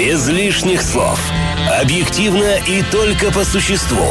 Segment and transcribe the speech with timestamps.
[0.00, 1.20] Без лишних слов.
[1.78, 4.06] Объективно и только по существу.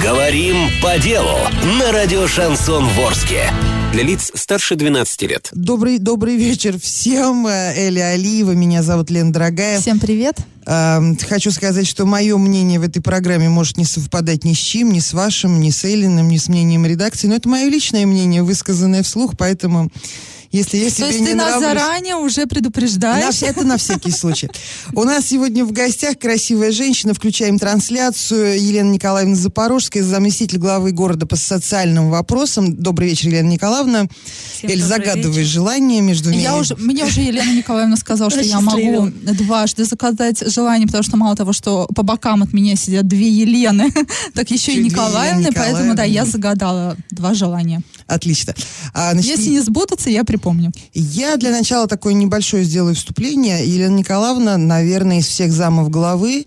[0.00, 1.36] Говорим по делу
[1.80, 3.52] на радио «Шансон Ворске».
[3.92, 5.48] Для лиц старше 12 лет.
[5.50, 7.48] Добрый, добрый вечер всем.
[7.48, 9.80] Э, Эля Алиева, меня зовут Лена Дорогая.
[9.80, 10.36] Всем привет.
[10.64, 14.92] Э, хочу сказать, что мое мнение в этой программе может не совпадать ни с чем,
[14.92, 18.44] ни с вашим, ни с Эллиным, ни с мнением редакции, но это мое личное мнение,
[18.44, 19.90] высказанное вслух, поэтому
[20.52, 21.80] если я себе То есть не ты нас нравлюсь...
[21.82, 23.40] заранее уже предупреждаешь?
[23.40, 24.48] На- это на всякий случай.
[24.94, 27.14] У нас сегодня в гостях красивая женщина.
[27.14, 28.62] Включаем трансляцию.
[28.62, 32.76] Елена Николаевна Запорожская, заместитель главы города по социальным вопросам.
[32.76, 34.06] Добрый вечер, Елена Николаевна.
[34.54, 35.50] Всем Эль, загадывай вечер.
[35.50, 36.42] желание между ними.
[36.42, 41.16] Я уже, мне уже Елена Николаевна сказала, что я могу дважды заказать желание, потому что
[41.16, 43.90] мало того, что по бокам от меня сидят две Елены,
[44.34, 47.82] так еще и Николаевны, поэтому да, я загадала два желания.
[48.12, 48.54] Отлично.
[48.92, 50.70] А, значит, Если не сбудутся, я припомню.
[50.92, 53.66] Я для начала такое небольшое сделаю вступление.
[53.66, 56.44] Елена Николаевна, наверное, из всех замов главы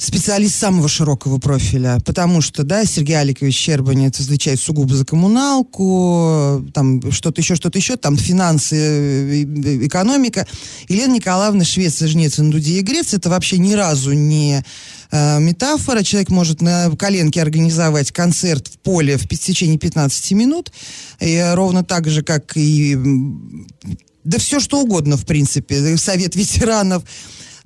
[0.00, 7.12] специалист самого широкого профиля, потому что, да, Сергей Аликович Щербанец отвечает сугубо за коммуналку, там
[7.12, 10.46] что-то еще, что-то еще, там финансы, э, э, экономика.
[10.88, 14.64] Елена Николаевна Швеция, Жнец, Индудия и Греция, это вообще ни разу не
[15.10, 16.02] э, метафора.
[16.02, 20.72] Человек может на коленке организовать концерт в поле в течение 15 минут,
[21.20, 22.96] и э, ровно так же, как и
[24.24, 25.98] да все что угодно, в принципе.
[25.98, 27.02] Совет ветеранов.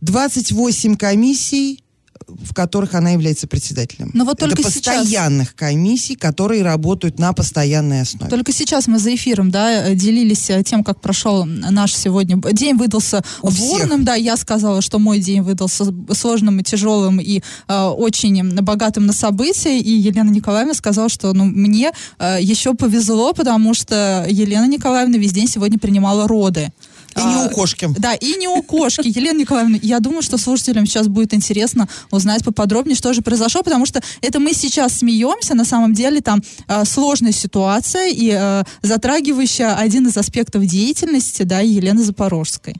[0.01, 1.84] 28 комиссий,
[2.27, 4.11] в которых она является председателем.
[4.15, 8.31] Но вот только Это сейчас- постоянных комиссий, которые работают на постоянной основе.
[8.31, 12.77] Только сейчас мы за эфиром, да, э, делились э, тем, как прошел наш сегодня день
[12.77, 14.05] выдался У бурным, всех.
[14.05, 19.13] да, я сказала, что мой день выдался сложным и тяжелым и э, очень богатым на
[19.13, 25.19] события, и Елена Николаевна сказала, что ну, мне э, еще повезло, потому что Елена Николаевна
[25.19, 26.71] весь день сегодня принимала роды.
[27.17, 27.89] И не А, у кошки.
[27.99, 29.07] Да, и не у кошки.
[29.07, 33.87] Елена Николаевна, я думаю, что слушателям сейчас будет интересно узнать поподробнее, что же произошло, потому
[33.87, 39.75] что это мы сейчас смеемся, на самом деле там э, сложная ситуация и э, затрагивающая
[39.75, 42.75] один из аспектов деятельности, да, Елены Запорожской.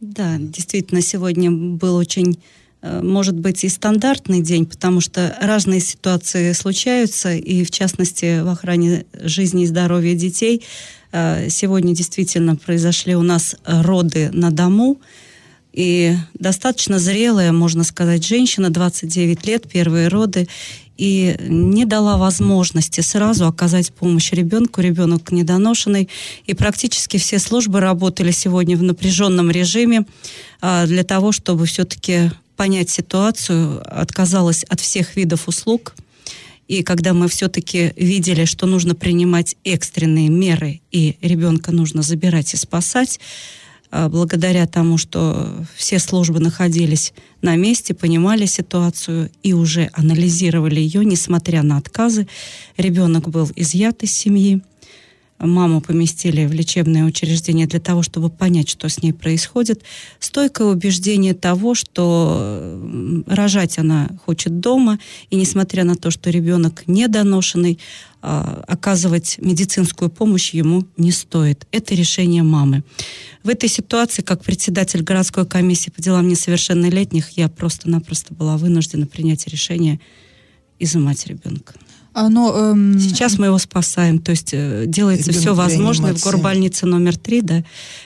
[0.00, 2.38] Да, действительно, сегодня был очень,
[2.82, 8.48] э, может быть, и стандартный день, потому что разные ситуации случаются, и в частности в
[8.48, 10.62] охране жизни и здоровья детей.
[11.16, 15.00] Э, Сегодня действительно произошли у нас роды на дому,
[15.72, 20.48] и достаточно зрелая, можно сказать, женщина, 29 лет, первые роды,
[20.96, 26.08] и не дала возможности сразу оказать помощь ребенку, ребенок недоношенный,
[26.46, 30.06] и практически все службы работали сегодня в напряженном режиме
[30.62, 35.94] а, для того, чтобы все-таки понять ситуацию, отказалась от всех видов услуг,
[36.68, 42.56] и когда мы все-таки видели, что нужно принимать экстренные меры, и ребенка нужно забирать и
[42.56, 43.20] спасать,
[43.90, 51.04] а, благодаря тому, что все службы находились на месте, понимали ситуацию и уже анализировали ее,
[51.04, 52.26] несмотря на отказы,
[52.76, 54.60] ребенок был изъят из семьи.
[55.38, 59.82] Маму поместили в лечебное учреждение для того, чтобы понять, что с ней происходит.
[60.18, 64.98] Стойкое убеждение того, что м, рожать она хочет дома,
[65.28, 67.78] и несмотря на то, что ребенок недоношенный,
[68.22, 71.66] а, оказывать медицинскую помощь ему не стоит.
[71.70, 72.82] Это решение мамы.
[73.44, 79.46] В этой ситуации, как председатель городской комиссии по делам несовершеннолетних, я просто-напросто была вынуждена принять
[79.46, 80.00] решение
[80.78, 81.74] изымать ребенка.
[82.16, 86.14] Но, эм, Сейчас мы его спасаем, то есть э, делается Ребенок все возможное.
[86.14, 87.62] В горбольнице номер три, да,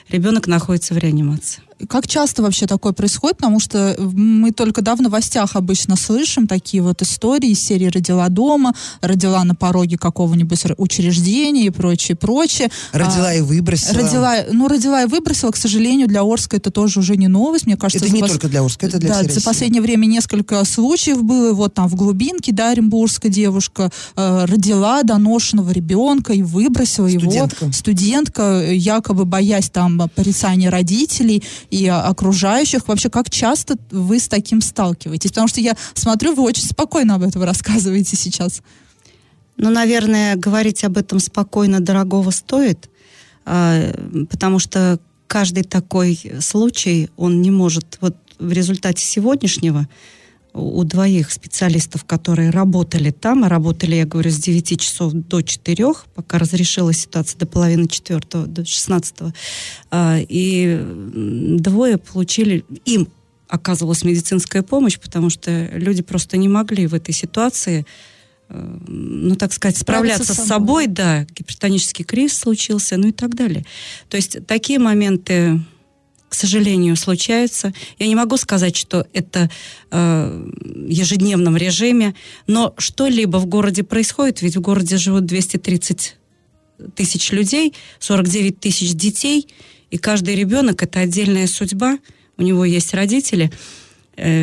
[0.09, 1.61] ребенок находится в реанимации.
[1.87, 3.37] Как часто вообще такое происходит?
[3.37, 8.29] Потому что мы только да, в новостях обычно слышим такие вот истории из серии «Родила
[8.29, 12.69] дома», «Родила на пороге какого-нибудь учреждения» и прочее, прочее.
[12.91, 13.93] Родила А, и выбросила.
[13.93, 17.77] Родила, ну, родила и выбросила, к сожалению, для Орска это тоже уже не новость, мне
[17.77, 18.05] кажется.
[18.05, 19.45] Это за не пос- только для Орска, это для да, всей за России.
[19.45, 25.71] последнее время несколько случаев было, вот там в глубинке, да, оренбургская девушка э, родила доношенного
[25.71, 27.65] ребенка и выбросила Студентка.
[27.65, 27.73] его.
[27.73, 32.87] Студентка, э, якобы боясь там порицания родителей и э, окружающих.
[32.87, 35.31] Вообще, как часто вы с таким сталкиваетесь?
[35.31, 38.61] Потому что я смотрю, вы очень спокойно об этом рассказываете сейчас.
[39.57, 42.89] Ну, наверное, говорить об этом спокойно дорогого стоит,
[43.45, 43.91] а,
[44.29, 49.87] потому что каждый такой случай, он не может, вот в результате сегодняшнего
[50.53, 55.93] у двоих специалистов, которые работали там, а работали, я говорю, с 9 часов до 4,
[56.13, 59.15] пока разрешилась ситуация до половины четвертого, до 16
[60.29, 63.07] и м, двое получили, им
[63.47, 67.85] оказывалась медицинская помощь, потому что люди просто не могли в этой ситуации
[68.49, 73.35] э, ну, так сказать, справляться с с собой, да, гипертонический криз случился, ну и так
[73.35, 73.65] далее.
[74.09, 75.61] То есть такие моменты
[76.31, 77.73] к сожалению, случаются.
[77.99, 79.49] Я не могу сказать, что это
[79.91, 80.49] э,
[80.87, 82.15] ежедневном режиме,
[82.47, 86.15] но что-либо в городе происходит, ведь в городе живут 230
[86.95, 89.49] тысяч людей, 49 тысяч детей,
[89.89, 91.99] и каждый ребенок– это отдельная судьба,
[92.37, 93.51] у него есть родители–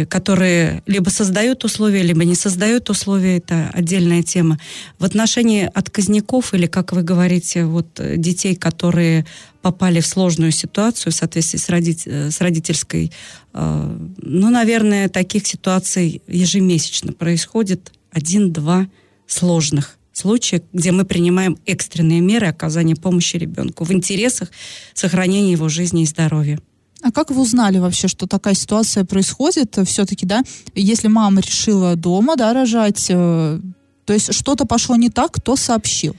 [0.09, 4.59] которые либо создают условия, либо не создают условия, это отдельная тема.
[4.99, 9.27] В отношении отказников или, как вы говорите, вот э, детей, которые
[9.63, 13.13] попали в сложную ситуацию в соответствии с, родит, э, с родительской,
[13.55, 18.87] ну, наверное, таких ситуаций ежемесячно происходит один-два
[19.27, 24.51] сложных случая, где мы принимаем экстренные меры оказания помощи ребенку в интересах
[24.95, 26.59] сохранения его жизни и здоровья.
[27.03, 29.79] А как вы узнали вообще, что такая ситуация происходит?
[29.87, 30.43] Все-таки, да,
[30.75, 33.61] если мама решила дома, да, рожать, э,
[34.05, 36.17] то есть что-то пошло не так, кто сообщил?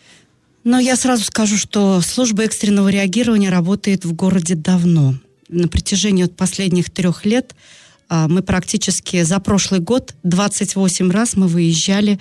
[0.64, 5.16] Но я сразу скажу, что служба экстренного реагирования работает в городе давно.
[5.48, 7.56] На протяжении от последних трех лет
[8.08, 12.20] а, мы практически за прошлый год 28 раз мы выезжали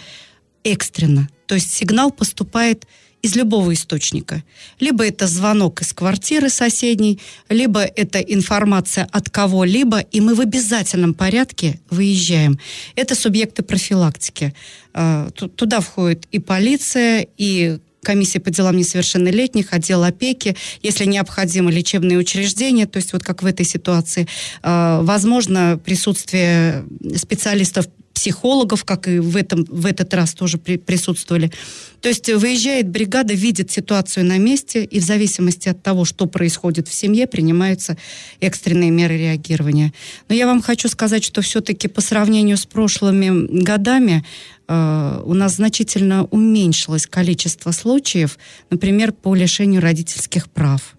[0.64, 1.28] экстренно.
[1.46, 2.86] То есть сигнал поступает
[3.22, 4.42] из любого источника.
[4.80, 11.14] Либо это звонок из квартиры соседней, либо это информация от кого-либо, и мы в обязательном
[11.14, 12.58] порядке выезжаем.
[12.94, 14.54] Это субъекты профилактики.
[14.94, 22.18] А, туда входит и полиция, и комиссия по делам несовершеннолетних, отдел опеки, если необходимо лечебные
[22.18, 24.26] учреждения, то есть вот как в этой ситуации,
[24.62, 26.84] а, возможно присутствие
[27.16, 27.86] специалистов
[28.18, 31.52] психологов, как и в, этом, в этот раз тоже при, присутствовали.
[32.00, 36.88] То есть выезжает бригада, видит ситуацию на месте, и в зависимости от того, что происходит
[36.88, 37.96] в семье, принимаются
[38.40, 39.92] экстренные меры реагирования.
[40.28, 44.24] Но я вам хочу сказать, что все-таки по сравнению с прошлыми годами
[44.66, 48.36] э, у нас значительно уменьшилось количество случаев,
[48.68, 50.96] например, по лишению родительских прав,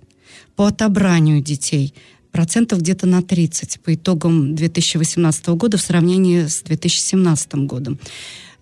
[0.56, 1.94] по отобранию детей–
[2.32, 8.00] процентов где-то на 30 по итогам 2018 года в сравнении с 2017 годом.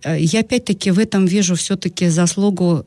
[0.04, 2.86] Э, я опять-таки в этом вижу все-таки заслугу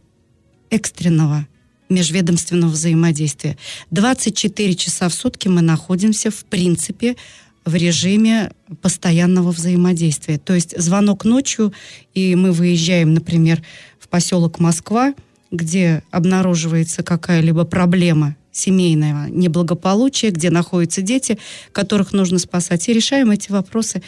[0.71, 1.47] экстренного
[1.89, 3.59] межведомственного взаимодействия.
[3.91, 7.17] 24 часа в сутки мы находимся, в принципе,
[7.65, 10.39] в режиме постоянного взаимодействия.
[10.39, 11.73] То есть звонок ночью,
[12.15, 13.63] и мы выезжаем, например,
[13.99, 15.15] в поселок Москва,
[15.51, 21.39] где обнаруживается какая-либо проблема семейного неблагополучия, где находятся дети,
[21.73, 24.03] которых нужно спасать, и решаем эти вопросы.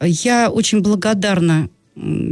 [0.00, 1.68] Я очень благодарна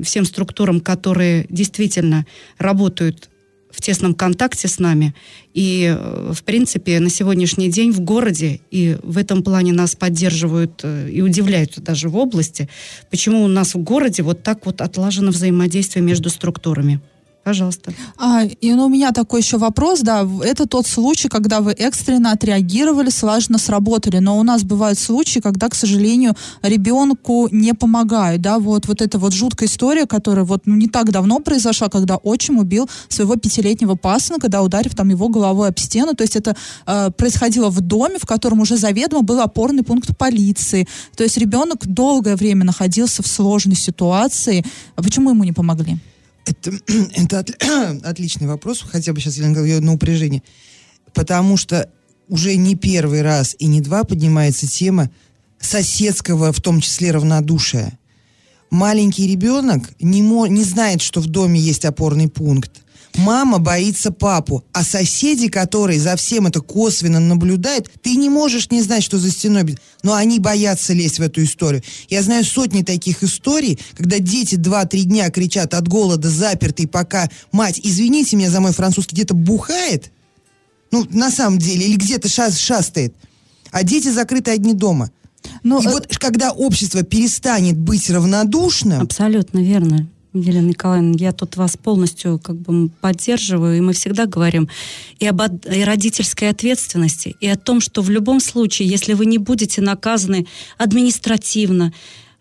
[0.03, 2.27] всем структурам, которые действительно
[2.59, 3.29] работают
[3.71, 5.15] в тесном контакте с нами.
[5.55, 10.81] И, э, в принципе, на сегодняшний день в городе, и в этом плане нас поддерживают
[10.83, 12.69] э, и удивляют даже в области,
[13.11, 17.01] почему у нас в городе вот так вот отлажено взаимодействие между структурами.
[17.45, 17.93] Пожалуйста.
[18.19, 22.31] А, и ну, у меня такой еще вопрос, да, это тот случай, когда вы экстренно
[22.31, 28.61] отреагировали, слаженно сработали, но у нас бывают случаи, когда, к сожалению, ребенку не помогают, да,
[28.61, 32.59] вот, вот эта вот жуткая история, которая вот ну, не так давно произошла, когда отчим
[32.59, 36.55] убил своего пятилетнего пасынка, когда ударив там его головой об стену, то есть это
[36.87, 40.87] э, происходило в доме, в котором уже заведомо был опорный пункт полиции,
[41.17, 44.65] то есть ребенок долгое время находился в сложной ситуации,
[44.95, 45.99] а почему ему не помогли?
[46.47, 46.73] Это,
[47.17, 47.51] это от,
[48.05, 50.43] отличный вопрос, хотя бы сейчас я на упряжение.
[51.15, 51.91] Потому что
[52.29, 55.11] уже не первый раз и не два поднимается тема
[55.61, 57.99] соседского, в том числе равнодушия.
[58.71, 62.82] Маленький ребенок не, мо, не знает, что в доме есть опорный пункт.
[63.17, 68.83] Мама боится папу, а соседи, которые за всем это косвенно наблюдают, ты не можешь не
[68.83, 69.77] знать, что за стеной.
[70.03, 71.83] Но они боятся лезть в эту историю.
[72.09, 77.81] Я знаю сотни таких историй, когда дети 2-3 дня кричат от голода, запертые, пока мать,
[77.83, 80.11] извините меня за мой французский, где-то бухает.
[80.91, 83.15] Ну, на самом деле, или где-то шас шастает.
[83.71, 85.11] А дети закрыты одни дома.
[85.63, 85.91] Но, ну, И э...
[85.91, 89.03] вот когда общество перестанет быть равнодушным...
[89.03, 90.09] Абсолютно верно.
[90.35, 94.69] Елена Николаевна, я тут вас полностью как бы поддерживаю, и мы всегда говорим
[95.19, 99.39] и об и родительской ответственности, и о том, что в любом случае, если вы не
[99.39, 100.47] будете наказаны
[100.79, 101.93] административно,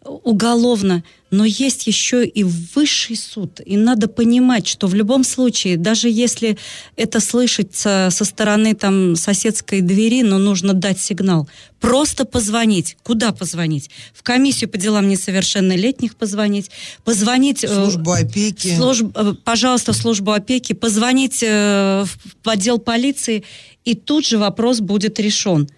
[0.03, 3.62] уголовно, но есть еще и высший суд.
[3.63, 6.58] И надо понимать, что в любом случае, даже если
[6.96, 11.48] это слышится со стороны там, соседской двери, но нужно дать сигнал.
[11.79, 12.98] Просто позвонить.
[13.03, 13.89] Куда позвонить?
[14.13, 16.72] В комиссию по делам несовершеннолетних позвонить.
[17.03, 17.63] Позвонить...
[17.63, 18.75] Э, службу опеки.
[18.75, 20.74] Служб, э, пожалуйста, в службу опеки.
[20.74, 22.05] Позвонить э,
[22.43, 23.43] в отдел полиции.
[23.86, 25.70] И тут же вопрос будет решен.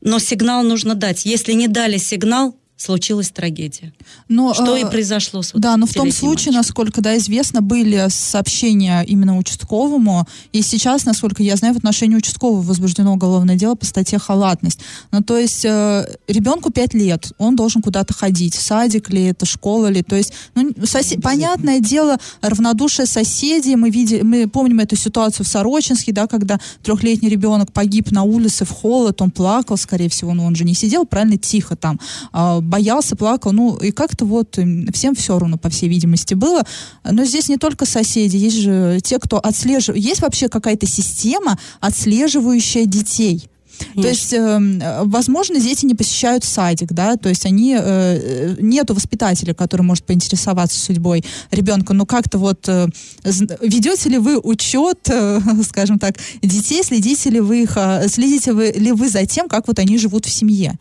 [0.00, 1.24] Но сигнал нужно дать.
[1.24, 3.92] Если не дали сигнал, случилась трагедия.
[4.28, 6.54] Но, что э, и произошло с Да, но в том случае, мальчиком.
[6.54, 12.62] насколько да, известно, были сообщения именно участковому, и сейчас, насколько я знаю, в отношении участкового
[12.62, 14.78] возбуждено уголовное дело по статье «Халатность».
[15.10, 19.44] Ну, то есть э, ребенку 5 лет, он должен куда-то ходить, в садик ли это,
[19.44, 21.20] школа ли, то есть, ну, сосед...
[21.20, 27.28] понятное дело, равнодушие соседей, мы, видели, мы помним эту ситуацию в Сорочинске, да, когда трехлетний
[27.28, 31.04] ребенок погиб на улице в холод, он плакал, скорее всего, но он же не сидел,
[31.04, 31.98] правильно, тихо там,
[32.32, 34.58] а, боялся, плакал, ну и как-то вот
[34.92, 36.62] всем все равно, по всей видимости, было.
[37.04, 40.04] Но здесь не только соседи, есть же те, кто отслеживает.
[40.04, 43.48] Есть вообще какая-то система, отслеживающая детей?
[43.78, 44.02] Конечно.
[44.02, 49.54] То есть, э, возможно, дети не посещают садик, да, то есть они э, нету воспитателя,
[49.54, 51.94] который может поинтересоваться судьбой ребенка.
[51.94, 52.88] Но как-то вот э,
[53.24, 58.72] ведете ли вы учет, э, скажем так, детей, следите ли вы их, э, следите вы,
[58.72, 60.78] ли вы за тем, как вот они живут в семье?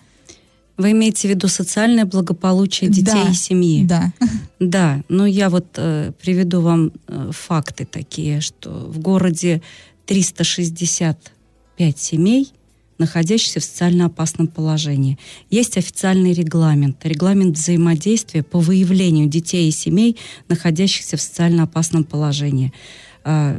[0.78, 3.86] Вы имеете в виду социальное благополучие детей да, и семьи?
[3.86, 4.14] Да.
[4.60, 9.62] Да, ну я вот э, приведу вам э, факты такие, что в городе
[10.08, 12.52] 365 семей,
[12.98, 15.20] находящихся в социально опасном положении.
[15.52, 20.18] Есть официальный регламент, регламент взаимодействия по выявлению детей и семей,
[20.48, 22.74] находящихся в социально опасном положении.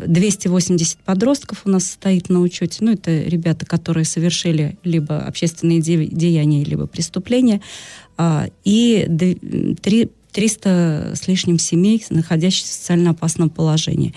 [0.06, 2.78] 280 подростков у нас стоит на учете.
[2.80, 7.60] Ну, это ребята, которые совершили либо общественные деяния, либо преступления.
[8.16, 9.06] А, и
[10.32, 14.14] 300 с лишним семей, находящихся в социально опасном положении.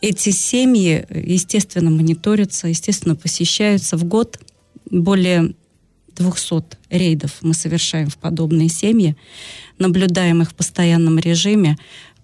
[0.00, 4.40] Эти семьи, естественно, мониторятся, естественно, посещаются в год.
[4.90, 5.54] Более
[6.16, 9.16] 200 рейдов мы совершаем в подобные семьи,
[9.78, 11.76] наблюдаем их в постоянном режиме,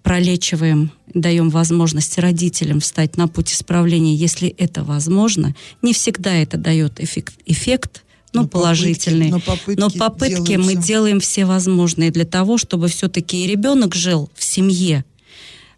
[0.03, 5.55] пролечиваем, даем возможность родителям встать на путь исправления, если это возможно.
[5.81, 9.31] Не всегда это дает эффект, эффект ну, но положительный.
[9.31, 13.95] Попытки, но попытки, но попытки мы делаем все возможные для того, чтобы все-таки и ребенок
[13.95, 15.05] жил в семье.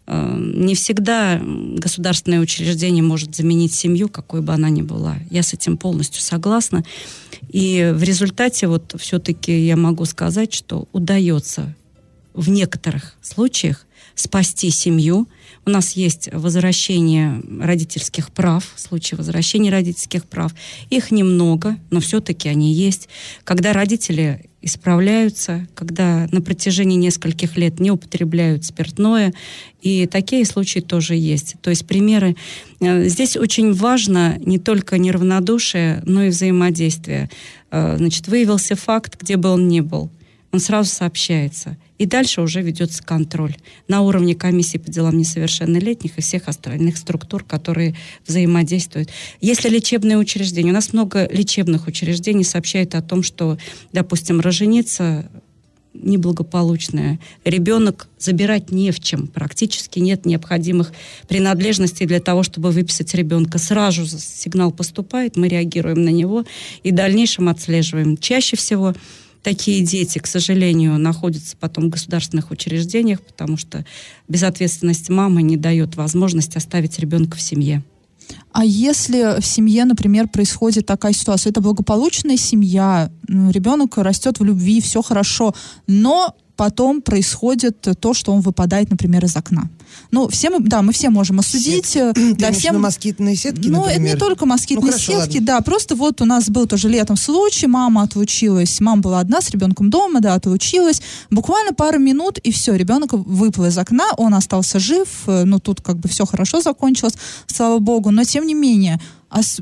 [0.06, 5.16] Э, не всегда государственное учреждение может заменить семью, какой бы она ни была.
[5.30, 6.84] Я с этим полностью согласна.
[7.50, 11.74] И в результате вот все-таки я могу сказать, что удается
[12.34, 13.85] в некоторых случаях
[14.16, 15.28] спасти семью.
[15.64, 20.52] У нас есть возвращение родительских прав, в случае возвращения родительских прав.
[20.90, 23.08] Их немного, но все-таки они есть.
[23.44, 29.32] Когда родители исправляются, когда на протяжении нескольких лет не употребляют спиртное,
[29.80, 31.54] и такие случаи тоже есть.
[31.60, 32.34] То есть примеры.
[32.80, 37.30] Э, здесь очень важно не только неравнодушие, но и взаимодействие.
[37.70, 40.10] Э, значит, выявился факт, где бы он ни был
[40.56, 41.76] он сразу сообщается.
[41.98, 43.56] И дальше уже ведется контроль
[43.88, 49.10] на уровне комиссии по делам несовершеннолетних и всех остальных структур, которые взаимодействуют.
[49.40, 53.58] Если лечебные учреждения, у нас много лечебных учреждений сообщают о том, что,
[53.92, 55.28] допустим, роженица
[56.02, 57.18] неблагополучная.
[57.44, 59.26] Ребенок забирать не в чем.
[59.26, 60.92] Практически нет необходимых
[61.28, 63.58] принадлежностей для того, чтобы выписать ребенка.
[63.58, 66.44] Сразу сигнал поступает, мы реагируем на него
[66.82, 68.16] и в дальнейшем отслеживаем.
[68.16, 68.94] Чаще всего
[69.46, 73.86] такие дети, к сожалению, находятся потом в государственных учреждениях, потому что
[74.26, 77.84] безответственность мамы не дает возможность оставить ребенка в семье.
[78.50, 84.80] А если в семье, например, происходит такая ситуация, это благополучная семья, ребенок растет в любви,
[84.80, 85.54] все хорошо,
[85.86, 89.68] но потом происходит то, что он выпадает, например, из окна.
[90.10, 91.86] Ну, все мы, да, мы все можем осудить.
[91.86, 92.14] Сет...
[92.14, 92.80] Ты да, всем...
[92.80, 93.90] москитные сетки, Ну, например?
[93.90, 95.46] это не только москитные ну, хорошо, сетки, ладно.
[95.46, 99.50] да, просто вот у нас был тоже летом случай, мама отлучилась, мама была одна с
[99.50, 104.78] ребенком дома, да, отлучилась, буквально пару минут, и все, ребенок выплыл из окна, он остался
[104.78, 107.14] жив, э, ну, тут как бы все хорошо закончилось,
[107.46, 109.00] слава богу, но тем не менее,
[109.38, 109.60] ос,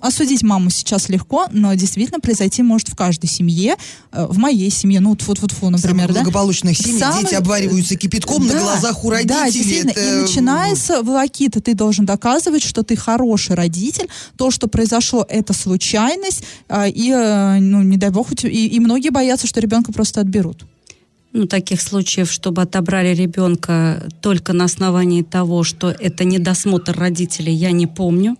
[0.00, 3.76] осудить маму сейчас легко, но действительно произойти может в каждой семье,
[4.12, 6.20] э, в моей семье, ну, вот вот фу например, Самых да?
[6.22, 9.38] благополучных семей Самый- дети обвариваются кипятком на Да, глазах у родителей.
[9.38, 11.60] Да, действительно, Это, и начинается волокита.
[11.60, 14.08] Ты должен доказывать, что ты хороший родитель.
[14.36, 16.44] То, что произошло, это случайность.
[16.68, 20.64] а, И, э, ну, не дай бог, и, и многие боятся, что ребенка просто отберут.
[21.32, 27.72] Ну, таких случаев, чтобы отобрали ребенка только на основании того, что это недосмотр родителей, я
[27.72, 28.36] не помню.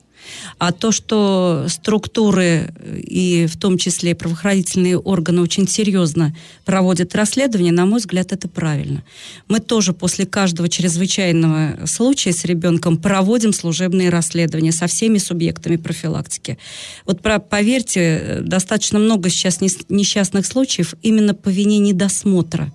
[0.58, 7.86] А то, что структуры и в том числе правоохранительные органы очень серьезно проводят расследование, на
[7.86, 9.02] мой взгляд, это правильно.
[9.48, 16.58] Мы тоже после каждого чрезвычайного случая с ребенком проводим служебные расследования со всеми субъектами профилактики.
[17.06, 22.72] Вот про, поверьте, достаточно много сейчас нес- несчастных случаев именно по вине недосмотра.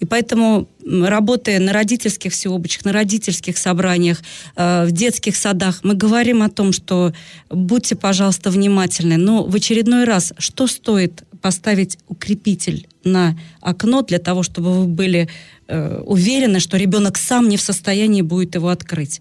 [0.00, 4.22] И поэтому работая на родительских всеобщих, на родительских собраниях,
[4.56, 7.12] э, в детских садах, мы говорим о том, что
[7.50, 9.16] будьте, пожалуйста, внимательны.
[9.16, 15.28] Но в очередной раз, что стоит поставить укрепитель на окно для того, чтобы вы были
[15.68, 19.20] э, уверены, что ребенок сам не в состоянии будет его открыть.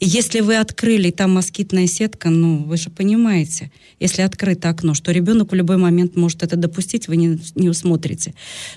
[0.00, 5.12] И если вы открыли, там москитная сетка, ну, вы же понимаете, если открыто окно, что
[5.12, 8.34] ребенок в любой момент может это допустить, вы не, не усмотрите.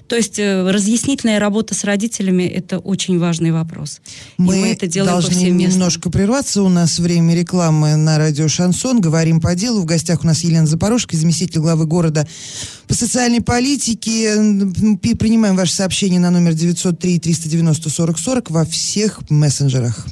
[0.07, 4.01] То есть э, разъяснительная работа с родителями– это очень важный вопрос.
[4.37, 5.73] Мы, И мы это делаем должны повсеместно.
[5.73, 6.63] немножко прерваться.
[6.63, 9.01] У нас время рекламы на радио «Шансон».
[9.01, 9.81] Говорим по делу.
[9.81, 12.27] В гостях у нас Елена Запорожская, заместитель главы города
[12.87, 14.35] по социальной политике.
[15.19, 20.05] Принимаем ваши сообщения на номер 903 390 40 40 во всех мессенджерах.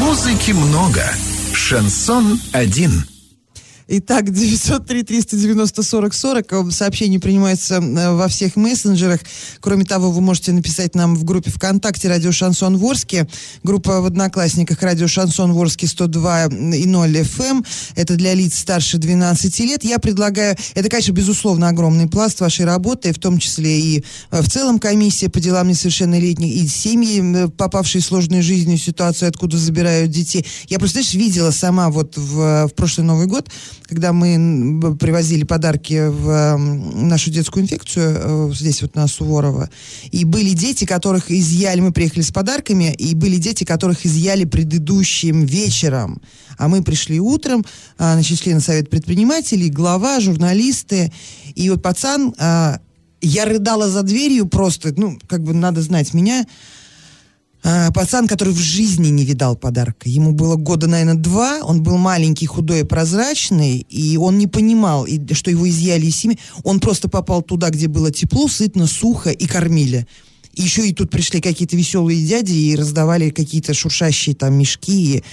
[0.00, 1.02] Музыки много.
[1.52, 3.04] Шансон один.
[3.88, 6.52] Итак, 903 390 40 40.
[6.52, 9.20] Э, Сообщение принимается э, во всех мессенджерах.
[9.60, 13.28] Кроме того, вы можете написать нам в группе ВКонтакте «Радио Шансон Ворске».
[13.62, 17.64] Группа в Одноклассниках «Радио Шансон Ворске» 102 и 0 FM.
[17.94, 19.84] Это для лиц старше 12 лет.
[19.84, 20.56] Я предлагаю...
[20.74, 25.28] Это, конечно, безусловно, огромный пласт вашей работы, в том числе и э, в целом комиссия
[25.28, 30.44] по делам несовершеннолетних, и семьи, попавшие в сложную жизненную ситуацию, откуда забирают детей.
[30.68, 33.48] Я просто, знаешь, видела сама вот в, в прошлый Новый год,
[33.88, 39.70] когда мы привозили подарки в нашу детскую инфекцию, э, здесь вот на Суворова,
[40.10, 45.44] и были дети, которых изъяли, мы приехали с подарками, и были дети, которых изъяли предыдущим
[45.44, 46.20] вечером.
[46.58, 47.64] А мы пришли утром,
[47.98, 51.12] а, значит, члены Совета предпринимателей, глава, журналисты,
[51.54, 52.80] и вот пацан, а,
[53.20, 56.46] я рыдала за дверью просто, ну, как бы надо знать меня,
[57.68, 60.08] а, пацан, который в жизни не видал подарка.
[60.08, 61.58] Ему было года, наверное, два.
[61.62, 63.78] Он был маленький, худой и прозрачный.
[63.90, 66.38] И он не понимал, и- что его изъяли из семьи.
[66.62, 70.06] Он просто попал туда, где было тепло, сытно, сухо и кормили.
[70.54, 75.16] И еще и тут пришли какие-то веселые дяди и раздавали какие-то шуршащие там мешки.
[75.16, 75.24] И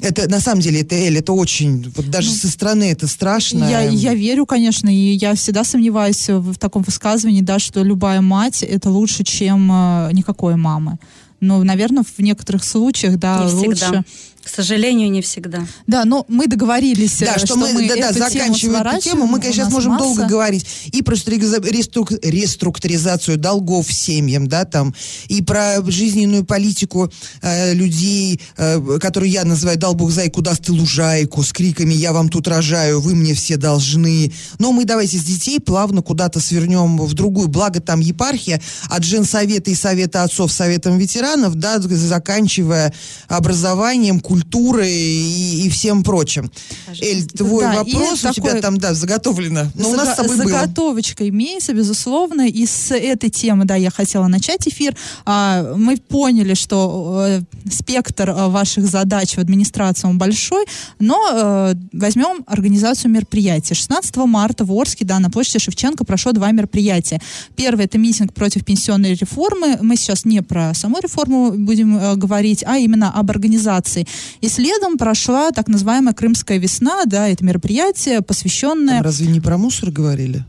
[0.00, 1.92] это, на самом деле, это, Эль, это очень...
[1.94, 3.64] Вот даже со стороны это страшно.
[3.64, 8.20] Я, я верю, конечно, и я всегда сомневаюсь в, в таком высказывании, да, что любая
[8.20, 10.98] мать это лучше, чем э, никакой мамы.
[11.44, 14.04] Но, наверное, в некоторых случаях, да, лучше.
[14.44, 15.66] К сожалению, не всегда.
[15.86, 19.26] Да, но мы договорились, Да, э, что, мы, да, да, эту тему заканчиваем эту тему.
[19.26, 20.04] Мы, конечно, можем масса.
[20.04, 24.94] долго говорить и про реструк- реструктуризацию долгов семьям, да, там,
[25.28, 27.10] и про жизненную политику
[27.42, 32.12] э, людей, э, которые я называю «дал Бог зайку, даст ты лужайку», с криками «я
[32.12, 34.32] вам тут рожаю, вы мне все должны».
[34.58, 37.48] Но мы давайте с детей плавно куда-то свернем в другую.
[37.48, 42.92] Благо там епархия от женсовета и совета отцов советом ветеранов, да, заканчивая
[43.28, 44.33] образованием, культурой
[44.88, 46.50] и, и всем прочим.
[47.00, 49.66] Эль, твой Да, вопрос у тебя такой- там, да, заготовлено.
[49.74, 50.48] Но у нас с тобой было.
[50.48, 52.48] заготовочка имеется, безусловно.
[52.48, 54.96] И с этой темы, да, я хотела начать эфир.
[55.24, 60.64] А, мы поняли, что э, спектр э, ваших задач в администрации он большой,
[60.98, 63.74] но э, возьмем организацию мероприятий.
[63.74, 67.20] 16 марта в Орске, да, на площади Шевченко прошло два мероприятия.
[67.56, 69.78] Первое это митинг против пенсионной реформы.
[69.80, 74.06] Мы сейчас не про саму реформу будем э, говорить, а именно об организации.
[74.40, 79.58] И следом прошла так называемая Крымская весна, да, это мероприятие, посвященное Там разве не про
[79.58, 80.44] мусор говорили?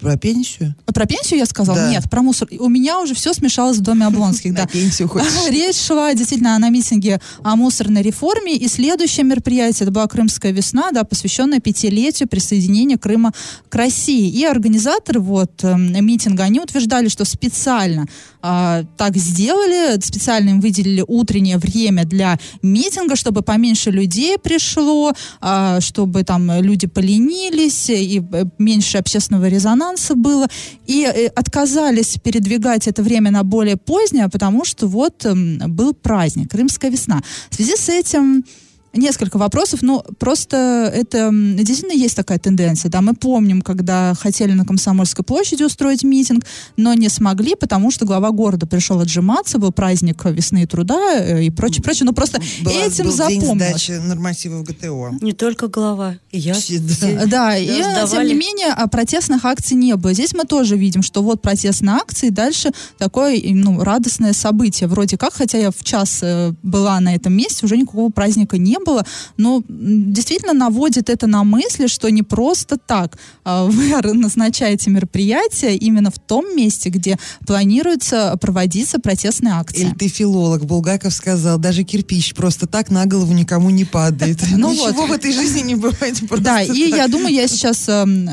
[0.00, 0.74] Про пенсию?
[0.94, 1.78] про пенсию я сказала?
[1.78, 1.90] Да.
[1.90, 2.48] Нет, про мусор.
[2.58, 4.66] У меня уже все смешалось в доме Облонских, да.
[4.66, 5.30] пенсию хочешь?
[5.50, 8.56] Речь шла действительно на митинге о мусорной реформе.
[8.56, 13.32] И следующее мероприятие, это была Крымская весна, да, посвященная пятилетию присоединения Крыма
[13.68, 14.30] к России.
[14.30, 18.06] И организаторы вот эм, митинга, они утверждали, что специально
[18.42, 25.80] а, так сделали, специально им выделили утреннее время для митинга, чтобы поменьше людей пришло, а,
[25.80, 30.46] чтобы там люди поленились, и э, меньше общественного резонанса было.
[30.86, 36.50] И э, отказались передвигать это время на более позднее, потому что вот эм, был праздник,
[36.50, 37.22] Крымская весна.
[37.50, 38.44] В связи с этим
[38.92, 42.90] Несколько вопросов, но просто это действительно есть такая тенденция.
[42.90, 46.44] Да, мы помним, когда хотели на Комсомольской площади устроить митинг,
[46.76, 51.44] но не смогли, потому что глава города пришел отжиматься, был праздник весны и труда э,
[51.44, 52.04] и прочее, прочее.
[52.04, 53.84] Ну просто Была- этим был день запомнилось.
[53.84, 55.14] сдачи нормативов ГТО.
[55.20, 56.16] Не только глава.
[56.32, 56.54] И я.
[56.54, 57.56] Все, да.
[57.56, 60.12] и э, тем не менее а, протестных акций не было.
[60.14, 64.88] Здесь мы тоже видим, что вот протестные акции, и дальше такое ну, радостное событие.
[64.88, 68.79] Вроде как, хотя я в час э, была на этом месте, уже никакого праздника не
[68.84, 69.04] было,
[69.36, 76.10] но действительно наводит это на мысли, что не просто так а, вы назначаете мероприятие именно
[76.10, 79.88] в том месте, где планируется проводиться протестная акция.
[79.88, 84.40] Или ты филолог, Булгаков сказал, даже кирпич просто так на голову никому не падает.
[84.60, 88.28] Ну Ничего в этой жизни не бывает Да, и я думаю, я сейчас эм,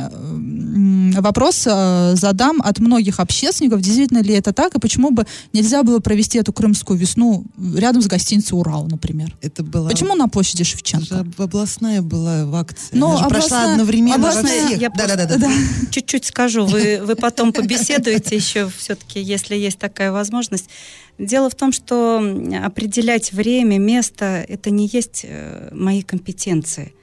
[1.21, 5.99] вопрос э, задам от многих общественников, действительно ли это так, и почему бы нельзя было
[5.99, 9.36] провести эту крымскую весну рядом с гостиницей «Урал», например?
[9.41, 9.89] Это была...
[9.89, 11.26] Почему на площади Шевченко?
[11.39, 12.95] областная была в акции.
[12.95, 13.41] Но Она областная...
[13.41, 14.62] прошла одновременно областная...
[14.62, 14.82] во всех.
[14.82, 15.52] Я да, да, да, да.
[15.89, 20.69] Чуть-чуть скажу, вы, вы потом побеседуете еще все-таки, если есть такая возможность.
[21.17, 22.19] Дело в том, что
[22.63, 26.93] определять время, место, это не есть э, мои компетенции.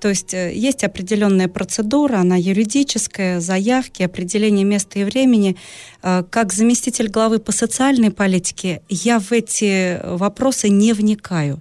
[0.00, 5.56] То есть э, есть определенная процедура, она юридическая, заявки, определение места и времени.
[6.02, 11.60] Э, как заместитель главы по социальной политике я в эти вопросы не вникаю.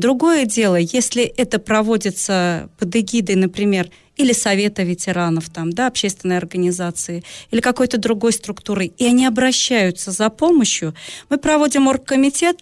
[0.00, 7.22] Другое дело, если это проводится под эгидой, например, или Совета ветеранов, там, да, общественной организации,
[7.50, 10.94] или какой-то другой структуры, и они обращаются за помощью,
[11.28, 12.58] мы проводим оргкомитет,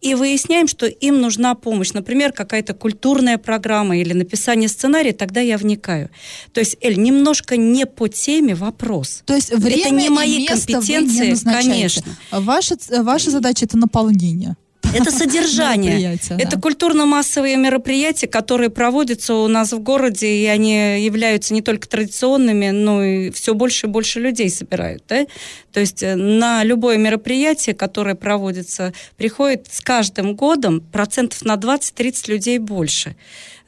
[0.00, 1.92] и выясняем, что им нужна помощь.
[1.92, 6.08] Например, какая-то культурная программа или написание сценария, тогда я вникаю.
[6.52, 9.22] То есть, Эль, немножко не по теме вопрос.
[9.26, 12.16] То есть время это не мои компетенции, не конечно.
[12.30, 14.56] Ваша, ваша задача это наполнение.
[14.94, 16.18] Это содержание.
[16.38, 16.60] Это да.
[16.60, 23.04] культурно-массовые мероприятия, которые проводятся у нас в городе, и они являются не только традиционными, но
[23.04, 25.02] и все больше и больше людей собирают.
[25.08, 25.26] Да?
[25.72, 32.30] То есть э, на любое мероприятие, которое проводится, приходит с каждым годом процентов на 20-30
[32.30, 33.16] людей больше.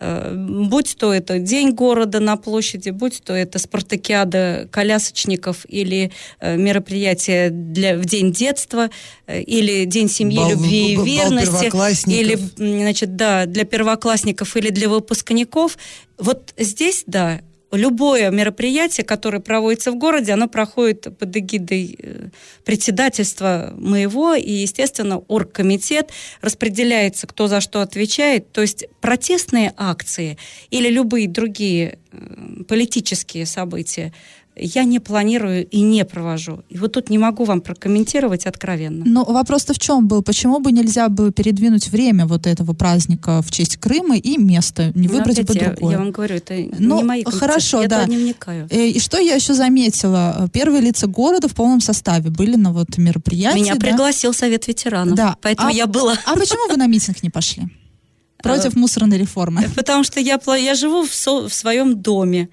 [0.01, 6.11] Э, будь то это День города на площади, будь то это спартакиада колясочников или
[6.41, 8.89] э, мероприятие для, в День детства,
[9.27, 11.71] э, или День семьи, бал, любви и верности,
[12.11, 15.77] или, значит, да, для первоклассников или для выпускников.
[16.17, 17.41] Вот здесь, да,
[17.73, 22.29] любое мероприятие, которое проводится в городе, оно проходит под эгидой э,
[22.65, 28.53] председательства моего, и, естественно, оргкомитет распределяется, кто за что отвечает.
[28.53, 30.39] То есть протестные акции
[30.71, 34.13] или любые другие э, политические события–
[34.61, 36.63] я не планирую и не провожу.
[36.69, 39.05] И вот тут не могу вам прокомментировать откровенно.
[39.07, 40.23] Но вопрос-то в чем был?
[40.23, 45.09] Почему бы нельзя было передвинуть время вот этого праздника в честь Крыма и место, не
[45.09, 45.93] ну, выбрать бы другое?
[45.93, 48.05] Я, я вам говорю, это ну, не мои Хорошо, я да.
[48.05, 48.69] не вникаю.
[48.71, 50.49] Э, и что я еще заметила?
[50.53, 53.61] Первые лица города в полном составе были на вот мероприятии.
[53.61, 53.81] Меня да?
[53.81, 55.37] пригласил Совет ветеранов, да.
[55.41, 56.17] поэтому а, я была.
[56.27, 57.65] А почему вы на митинг не пошли?
[58.43, 59.69] Против э, мусорной реформы.
[59.77, 62.49] Потому что я, я живу в, со, в своем доме.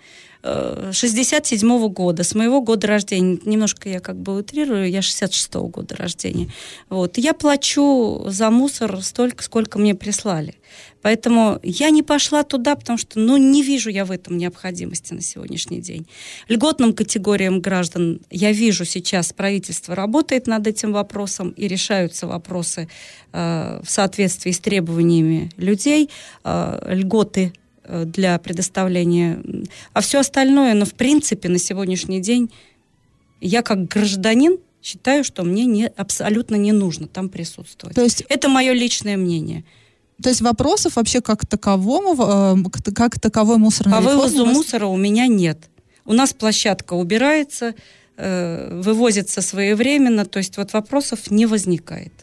[0.91, 3.39] 67 -го года, с моего года рождения.
[3.45, 6.51] Немножко я как бы утрирую, я 66 -го года рождения.
[6.89, 7.17] Вот.
[7.17, 10.55] Я плачу за мусор столько, сколько мне прислали.
[11.01, 15.21] Поэтому я не пошла туда, потому что ну, не вижу я в этом необходимости на
[15.21, 16.07] сегодняшний день.
[16.49, 22.89] Льготным категориям граждан я вижу сейчас, правительство работает над этим вопросом и решаются вопросы
[23.31, 26.09] э, в соответствии с требованиями людей.
[26.43, 27.53] Э, льготы
[28.05, 29.41] для предоставления.
[29.93, 32.51] А все остальное, ну, в принципе, на сегодняшний день
[33.41, 37.95] я как гражданин считаю, что мне не, абсолютно не нужно там присутствовать.
[37.95, 39.63] То есть это мое личное мнение.
[40.21, 42.15] То есть вопросов вообще как таковому,
[42.65, 44.55] э, как таковой мусорной По вывозу вас...
[44.55, 45.69] мусора у меня нет.
[46.05, 47.75] У нас площадка убирается,
[48.15, 52.13] э, вывозится своевременно, то есть вот вопросов не возникает.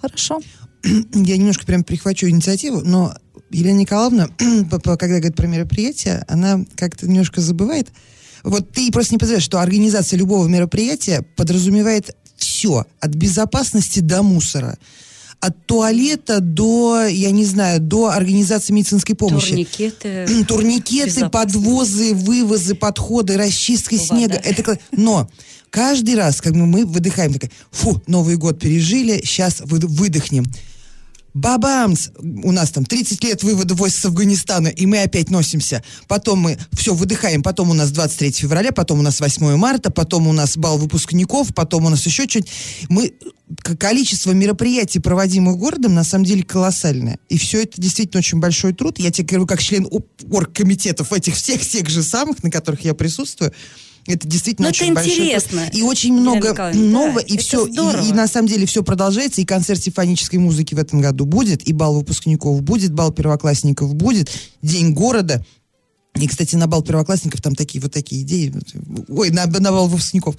[0.00, 0.40] Хорошо.
[0.82, 3.14] Я немножко прям прихвачу инициативу, но
[3.54, 4.28] Елена Николаевна,
[4.70, 7.88] когда говорит про мероприятие, она как-то немножко забывает.
[8.42, 14.76] Вот ты просто не представляешь, что организация любого мероприятия подразумевает все, от безопасности до мусора
[15.40, 19.50] от туалета до, я не знаю, до организации медицинской помощи.
[19.50, 20.44] Турникеты.
[20.48, 24.06] Турникеты, подвозы, вывозы, подходы, расчистка Вода.
[24.06, 24.34] снега.
[24.36, 25.28] Это, но
[25.68, 30.46] каждый раз, как мы, мы выдыхаем, такая, фу, Новый год пережили, сейчас выдохнем
[31.34, 35.82] бабамс, у нас там 30 лет вывода войск с Афганистана, и мы опять носимся.
[36.06, 40.28] Потом мы все выдыхаем, потом у нас 23 февраля, потом у нас 8 марта, потом
[40.28, 42.50] у нас бал выпускников, потом у нас еще что-нибудь.
[42.88, 43.12] Мы
[43.78, 47.18] количество мероприятий, проводимых городом, на самом деле колоссальное.
[47.28, 48.98] И все это действительно очень большой труд.
[48.98, 49.88] Я тебе говорю, как член
[50.30, 53.52] оргкомитетов этих всех тех же самых, на которых я присутствую,
[54.06, 55.60] это действительно Но очень это интересно.
[55.60, 59.40] большой И очень много нового, да, и все, и, и на самом деле все продолжается,
[59.40, 64.30] и концерт симфонической музыки в этом году будет, и бал выпускников будет, бал первоклассников будет,
[64.62, 65.44] День города.
[66.14, 68.54] И, кстати, на бал первоклассников там такие вот такие идеи.
[69.08, 70.36] Ой, на, на бал выпускников.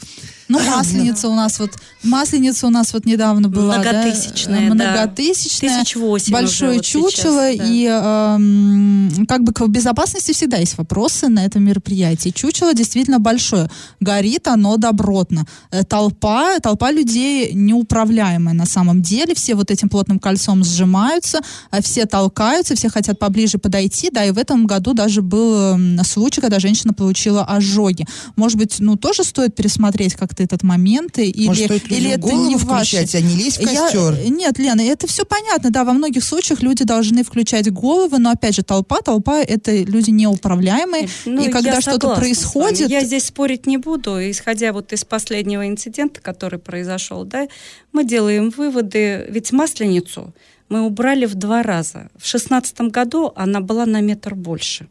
[0.47, 4.73] Ну, масленица у нас вот, масленица у нас вот недавно была, Многотысячная, да?
[4.73, 5.83] Многотысячная.
[5.83, 7.73] Тысяч восемь Большое уже вот чучело, сейчас, да.
[7.73, 12.29] и эм, как бы к безопасности всегда есть вопросы на этом мероприятии.
[12.29, 13.69] Чучело действительно большое.
[13.99, 15.45] Горит оно добротно.
[15.71, 19.35] Э, Толпа, толпа людей неуправляемая на самом деле.
[19.35, 24.09] Все вот этим плотным кольцом сжимаются, а все толкаются, все хотят поближе подойти.
[24.09, 28.06] Да, и в этом году даже был м, случай, когда женщина получила ожоги.
[28.36, 31.17] Может быть, ну, тоже стоит пересмотреть как-то этот момент?
[31.19, 33.82] и- Или, Может, стоит или это голову не ваши- включать, а не лезть в я-
[33.82, 34.17] костер?
[34.30, 38.56] нет, Лена, это все понятно, да, во многих случаях люди должны включать головы, но опять
[38.56, 43.78] же толпа, толпа это люди неуправляемые, Ну, и когда что-то происходит, Я здесь спорить не
[43.78, 47.47] буду, исходя вот из последнего инцидента, который произошел, да,
[47.91, 50.34] мы делаем выводы, ведь масленицу
[50.69, 52.10] мы убрали в два раза.
[52.17, 54.88] В шестнадцатом году она была на метр больше.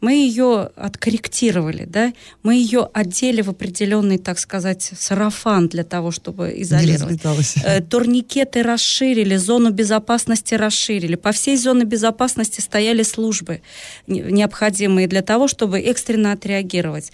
[0.00, 6.52] Мы ее откорректировали, да, мы ее одели в определенный, так сказать, сарафан для того, чтобы
[6.58, 7.20] изолировать.
[7.64, 11.14] Э, Турникеты расширили, зону безопасности расширили.
[11.14, 13.62] По всей зоне безопасности стояли службы
[14.06, 17.12] не- необходимые для того, чтобы экстренно отреагировать.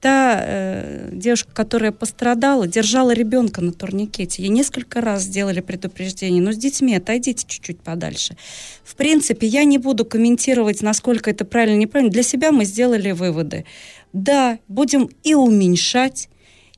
[0.00, 4.42] Та э, девушка, которая пострадала, держала ребенка на турникете.
[4.42, 6.42] Ей несколько раз сделали предупреждение.
[6.42, 8.36] Но с детьми отойдите чуть-чуть подальше.
[8.82, 12.10] В принципе, я не буду комментировать, насколько это правильно, неправильно.
[12.10, 13.66] Для себя мы сделали выводы.
[14.14, 16.30] Да, будем и уменьшать,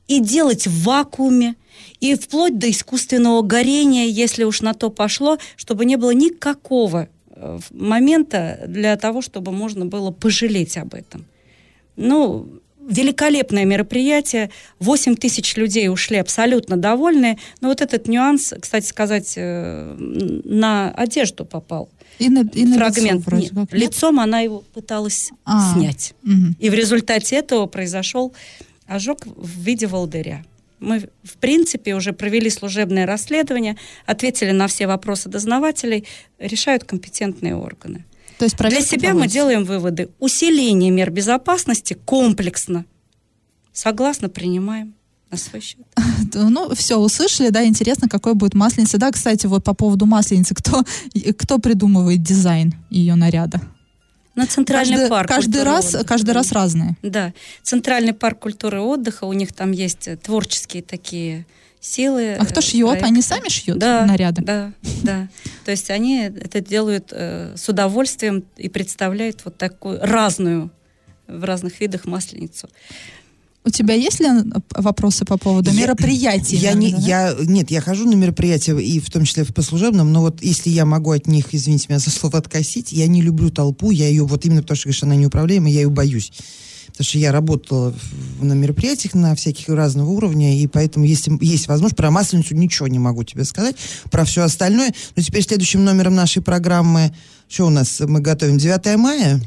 [0.09, 1.55] и делать в вакууме,
[2.01, 7.59] и вплоть до искусственного горения, если уж на то пошло, чтобы не было никакого э,
[7.71, 11.25] момента для того, чтобы можно было пожалеть об этом.
[11.95, 14.49] Ну, великолепное мероприятие.
[14.79, 17.37] 8 тысяч людей ушли абсолютно довольные.
[17.61, 21.89] Но вот этот нюанс, кстати сказать, э, на одежду попал.
[22.19, 23.21] и на, и на Фрагмент.
[23.21, 25.73] лицо вроде Нет, как, лицом она его пыталась А.
[25.73, 26.13] снять.
[26.23, 26.55] Мгм.
[26.59, 28.33] И в результате этого произошел
[28.85, 30.43] ожог в виде волдыря.
[30.79, 36.05] Мы, в принципе, уже провели служебное расследование, ответили на все вопросы дознавателей,
[36.39, 38.03] решают компетентные органы.
[38.37, 39.33] То есть Для себя мы проводится.
[39.33, 40.09] делаем выводы.
[40.19, 42.85] Усиление мер безопасности комплексно.
[43.71, 44.93] Согласно, принимаем
[45.31, 45.85] на свой счет.
[46.35, 48.97] Ну, все, услышали, да, интересно, какой будет масленица.
[48.97, 50.83] Да, кстати, вот по поводу масленицы, кто,
[51.37, 53.61] кто придумывает дизайн ее наряда?
[54.35, 55.29] На Центральный каждый, парк.
[55.29, 56.05] Каждый раз, отдыха.
[56.05, 56.97] каждый раз разные.
[57.03, 61.45] Да, Центральный парк культуры и отдыха, у них там есть творческие такие
[61.83, 62.35] силы.
[62.35, 62.87] А кто э, шьет?
[62.87, 63.07] проекты.
[63.07, 64.41] Они сами шьют да, наряды?
[64.41, 65.27] Да, да.
[65.65, 70.71] То есть они это делают э, с удовольствием и представляют вот такую разную
[71.27, 72.69] в разных видах масленицу.
[73.65, 74.27] У тебя есть ли
[74.71, 76.57] вопросы по поводу Я- мероприятий?
[76.57, 76.97] Я не, да?
[76.97, 80.69] я, нет, я хожу на мероприятия, и в том числе в послужебном, но вот если
[80.69, 84.25] я могу от них, извините меня за слово, откосить, я не люблю толпу, я ее
[84.25, 86.33] вот именно потому, что, говоришь, она неуправляемая, я ее боюсь.
[86.93, 87.93] Потому что я работала
[88.39, 92.99] на мероприятиях на всяких разного уровня, и поэтому, если есть возможность, про Масленицу ничего не
[92.99, 93.75] могу тебе сказать,
[94.11, 94.93] про все остальное.
[95.15, 97.11] Но теперь следующим номером нашей программы,
[97.49, 99.41] что у нас, мы готовим 9 мая?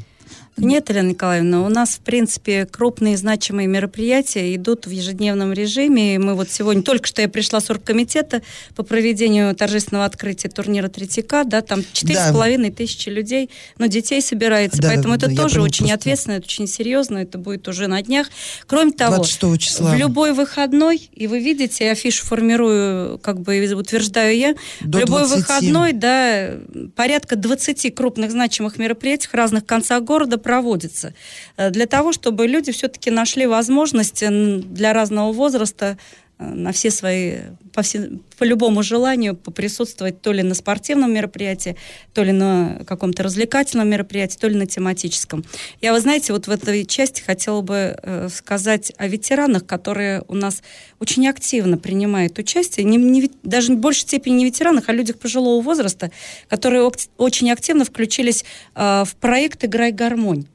[0.57, 6.15] Нет, Елена Николаевна, у нас, в принципе, крупные значимые мероприятия идут в ежедневном режиме.
[6.15, 8.41] И мы вот сегодня, только что я пришла с оргкомитета
[8.75, 14.19] по проведению торжественного открытия турнира Третьяка, да, там четыре с половиной тысячи людей, но детей
[14.21, 17.67] собирается, Да, поэтому да, это да, тоже очень просто- ответственно, это очень серьезно, это будет
[17.67, 18.27] уже на днях.
[18.65, 19.91] Кроме того, 26 числа.
[19.91, 25.01] в любой выходной, и вы видите, я афишу формирую, как бы утверждаю я, До в
[25.01, 25.37] любой 20.
[25.37, 26.55] выходной, да,
[26.95, 31.13] порядка 20 крупных значимых мероприятий в разных концах города проводится.
[31.57, 35.97] Э, Для того, чтобы люди все-таки нашли возможность м, для разного возраста
[36.39, 37.37] на все свои,
[37.73, 41.75] по, все, по любому желанию поприсутствовать то ли на спортивном мероприятии,
[42.13, 45.43] то ли на каком-то развлекательном мероприятии, то ли на тематическом.
[45.81, 50.35] Я, вы знаете, вот в этой части хотела бы э, сказать о ветеранах, которые у
[50.35, 50.61] нас
[50.99, 55.61] очень активно принимают участие, не, не даже в большей степени не ветеранах, а людях пожилого
[55.61, 56.11] возраста,
[56.49, 58.45] которые очень активно включились
[58.75, 60.45] э, в проект «Играй гармонь».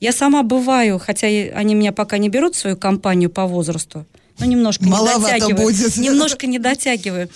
[0.00, 4.06] Я сама бываю, хотя они меня пока не берут в свою компанию по возрасту,
[4.40, 5.56] но немножко Маловато не дотягиваю.
[5.66, 5.96] будет.
[5.96, 7.28] Немножко не дотягиваю.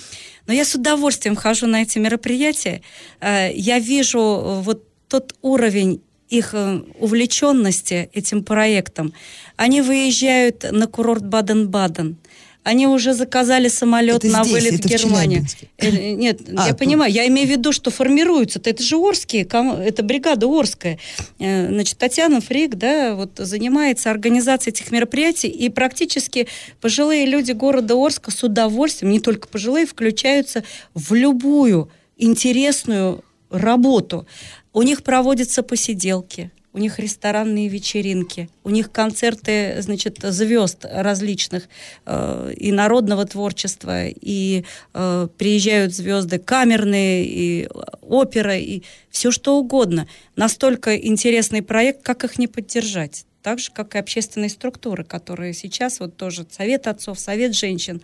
[0.46, 2.82] Но я с удовольствием хожу на эти мероприятия.
[3.20, 9.12] Э, Я вижу э, вот тот уровень их э, увлеченности этим проектом.
[9.56, 12.16] Они выезжают на курорт Баден-Баден.
[12.64, 15.46] Они уже заказали самолет Это на здесь, вылет это в в Германию.
[15.46, 15.68] Челябинске.
[15.76, 16.78] Э, Нет, А, я тут.
[16.78, 18.58] понимаю, я имею в виду, что формируются.
[18.64, 20.98] Это же Орские, это бригада Орская.
[21.38, 26.48] Э, Значит, Татьяна Фрик, да, вот занимается организацией этих мероприятий, и практически
[26.80, 34.26] пожилые люди города Орска с удовольствием, не только пожилые, включаются в любую интересную работу.
[34.72, 41.68] У них проводятся посиделки, у них ресторанные вечеринки, у них концерты, значит, звезд различных
[42.04, 47.68] э, и народного творчества, и э, приезжают звезды камерные, и
[48.02, 50.08] опера, и все что угодно.
[50.34, 53.24] Настолько интересный проект, как их не поддержать?
[53.42, 58.02] Так же, как и общественные структуры, которые сейчас вот тоже Совет отцов, Совет женщин,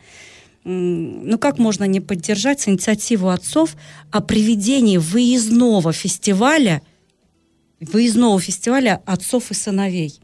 [0.63, 3.75] ну как можно не поддержать инициативу отцов
[4.13, 6.83] о приведении выездного фестиваля
[7.81, 10.21] выездного фестиваля отцов и сыновей.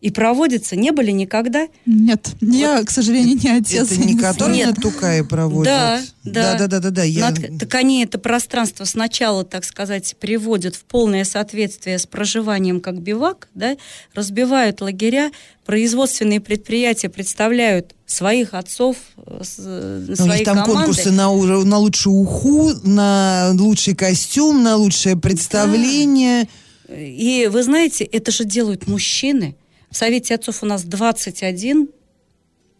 [0.00, 1.66] И проводится не были никогда?
[1.84, 2.54] Нет, вот.
[2.54, 3.90] я, к сожалению, не отец.
[3.90, 4.76] Это не который Нет.
[4.80, 5.64] Тукай проводит?
[5.64, 6.56] Да, да.
[6.56, 7.02] Да, да, да, да.
[7.02, 7.30] Я...
[7.30, 13.00] Над, так они это пространство сначала, так сказать, приводят в полное соответствие с проживанием как
[13.00, 13.76] бивак, да,
[14.14, 15.32] разбивают лагеря,
[15.66, 20.72] производственные предприятия представляют своих отцов, э, свои У них там команды.
[20.72, 26.48] конкурсы на, на лучшую уху, на лучший костюм, на лучшее представление.
[26.88, 26.94] Да.
[26.96, 29.56] И вы знаете, это же делают мужчины.
[29.90, 31.88] В Совете отцов у нас 21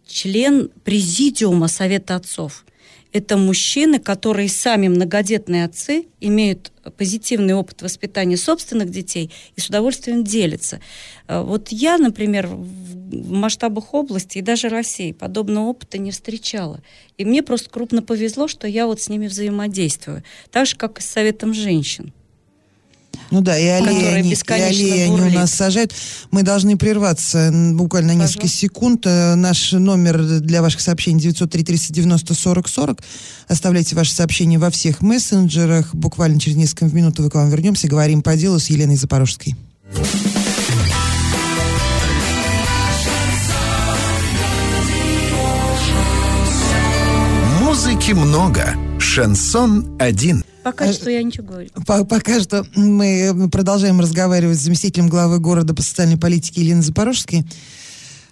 [0.07, 2.65] член президиума Совета отцов.
[3.11, 10.25] Это мужчины, которые сами многодетные отцы, имеют позитивный опыт воспитания собственных детей и с удовольствием
[10.25, 10.81] делятся.
[11.27, 16.83] Э, вот я, например, в масштабах области и даже России подобного опыта не встречала.
[17.17, 20.23] И мне просто крупно повезло, что я вот с ними взаимодействую.
[20.51, 22.13] Так же, как и с Советом женщин.
[23.31, 25.93] Ну да, и аллеи, они, и аллеи они у нас сажают.
[26.31, 28.39] Мы должны прерваться буквально Пожалуйста.
[28.39, 29.07] несколько секунд.
[29.07, 33.03] Э, наш номер для ваших сообщений 903 390 40 40.
[33.49, 35.95] Оставляйте ваши сообщения во всех мессенджерах.
[35.95, 37.87] Буквально через несколько минут мы к вам вернемся.
[37.87, 39.55] Говорим по делу с Еленой Запорожской.
[47.61, 48.75] Музыки много.
[48.99, 50.43] Шансон один.
[50.73, 51.71] Пока а, что я ничего говорю.
[51.87, 57.47] По пока что мы продолжаем разговаривать с заместителем главы города по социальной политике Еленой Запорожской.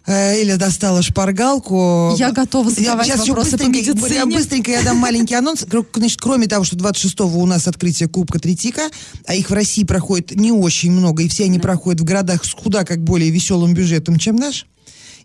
[0.06, 2.14] Или э, достала шпаргалку.
[2.18, 4.14] Я готова задавать я, вопросы по медицине.
[4.14, 5.64] Я быстренько я дам маленький анонс.
[5.94, 8.82] Значит, кроме того, что 26-го у нас открытие Кубка Третика,
[9.24, 11.62] а их в России проходит не очень много, и все они да.
[11.62, 14.66] проходят в городах с куда как более веселым бюджетом, чем наш.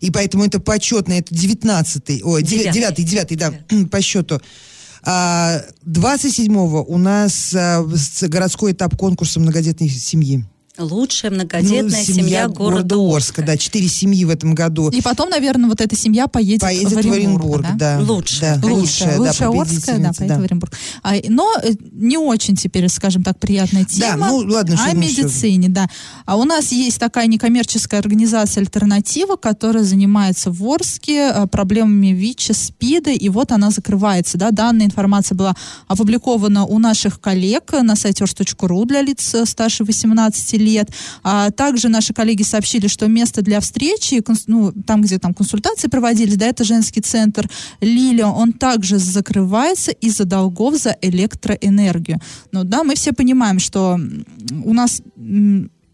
[0.00, 3.52] И поэтому это почетно, это 19-й, ой, 9-й, 9 да,
[3.90, 4.40] по счету.
[5.04, 7.86] 27-го а, у нас а,
[8.28, 10.44] городской этап конкурса многодетной семьи.
[10.78, 13.42] Лучшая многодетная ну, семья, семья города, города Орска.
[13.42, 14.88] Да, четыре семьи в этом году.
[14.88, 17.12] И потом, наверное, вот эта семья поедет, поедет в Оренбург.
[17.12, 17.98] В Оренбург да?
[17.98, 18.00] да.
[18.00, 18.56] Лучшая.
[18.56, 20.40] Да, лучшая, лучшая, да, Орская, да, поедет да.
[20.40, 20.72] в Оренбург.
[21.02, 24.16] А, но э, не очень теперь, скажем так, приятная тема.
[24.16, 25.90] Да, ну ладно, что О медицине, да.
[26.24, 32.54] А у нас есть такая некоммерческая организация «Альтернатива», которая занимается в Орске э, проблемами ВИЧа,
[32.54, 34.38] СПИДа, и вот она закрывается.
[34.38, 34.50] Да.
[34.50, 35.54] Данная информация была
[35.86, 40.61] опубликована у наших коллег на сайте orsk.ru для лиц э, старше 18 лет.
[41.22, 46.36] А также наши коллеги сообщили, что место для встречи, ну, там, где там консультации проводились,
[46.36, 47.48] да, это женский центр
[47.80, 52.20] Лилия, он также закрывается из-за долгов за электроэнергию.
[52.52, 53.98] Но да, мы все понимаем, что
[54.64, 55.02] у нас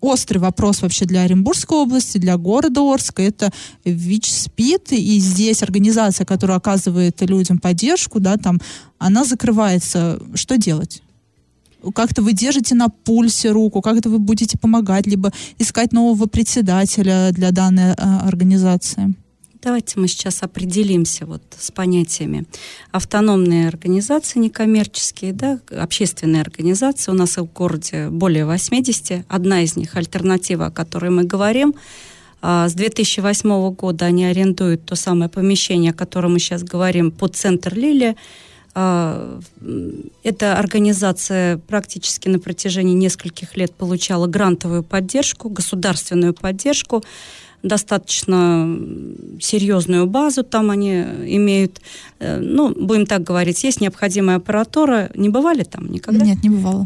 [0.00, 3.52] острый вопрос вообще для Оренбургской области, для города Орска, это
[3.84, 8.60] ВИЧ-СПИД, и здесь организация, которая оказывает людям поддержку, да, там,
[8.98, 10.20] она закрывается.
[10.34, 11.02] Что делать?
[11.94, 17.50] Как-то вы держите на пульсе руку, как-то вы будете помогать, либо искать нового председателя для
[17.50, 19.14] данной а, организации?
[19.60, 22.44] Давайте мы сейчас определимся вот с понятиями.
[22.92, 27.10] Автономные организации некоммерческие, да, общественные организации.
[27.10, 29.26] У нас в городе более 80.
[29.28, 31.74] Одна из них, альтернатива, о которой мы говорим,
[32.40, 37.34] а, с 2008 года они арендуют то самое помещение, о котором мы сейчас говорим, под
[37.34, 38.14] центр Лилия.
[38.80, 39.40] А,
[40.22, 47.02] эта организация практически на протяжении нескольких лет получала грантовую поддержку, государственную поддержку
[47.62, 48.78] достаточно
[49.40, 51.80] серьезную базу там они имеют.
[52.20, 55.10] Э, ну, будем так говорить, есть необходимая аппаратура.
[55.14, 56.24] Не бывали там никогда?
[56.24, 56.84] Нет, не бывало.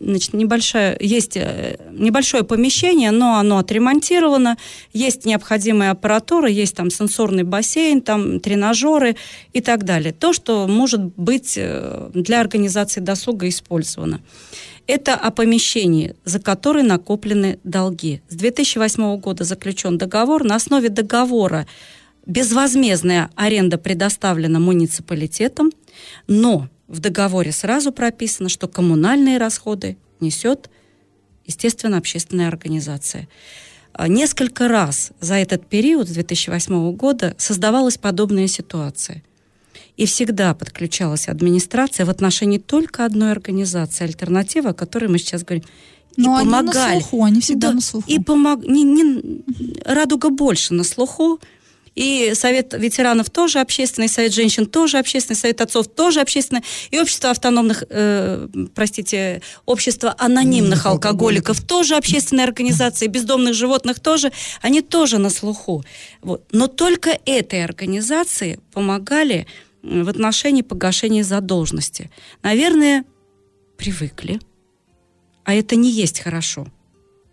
[0.00, 4.56] Значит, небольшое, есть э, небольшое помещение, но оно отремонтировано.
[4.92, 9.16] Есть необходимая аппаратура, есть там сенсорный бассейн, там тренажеры
[9.52, 10.12] и так далее.
[10.12, 14.20] То, что может быть э, для организации досуга использовано.
[14.86, 18.20] Это о помещении, за которое накоплены долги.
[18.28, 20.44] С 2008 года заключен договор.
[20.44, 21.66] На основе договора
[22.26, 25.70] безвозмездная аренда предоставлена муниципалитетом,
[26.26, 30.68] но в договоре сразу прописано, что коммунальные расходы несет,
[31.46, 33.28] естественно, общественная организация.
[33.92, 39.22] А, несколько раз за этот период, с 2008 года, создавалась подобная ситуация–
[39.96, 45.64] и всегда подключалась администрация в отношении только одной организации, альтернатива, о которой мы сейчас говорим.
[46.16, 46.94] Но и они помогали.
[46.94, 48.10] на слуху, они всегда Да, на слуху.
[48.10, 48.64] И помог...
[48.66, 49.42] не, не...
[49.84, 51.40] Радуга больше на слуху.
[51.94, 57.30] И Совет ветеранов тоже общественный, Совет женщин тоже общественный, Совет отцов тоже общественный, и Общество
[57.30, 64.32] автономных, э, простите, Общество анонимных алкоголиков тоже общественные организации, бездомных животных тоже,
[64.62, 65.84] они тоже на слуху.
[66.22, 66.44] Вот.
[66.50, 69.46] Но только этой организации помогали
[69.82, 72.10] в отношении погашения задолженности.
[72.42, 73.04] Наверное,
[73.76, 74.40] привыкли.
[75.44, 76.66] А это не есть хорошо.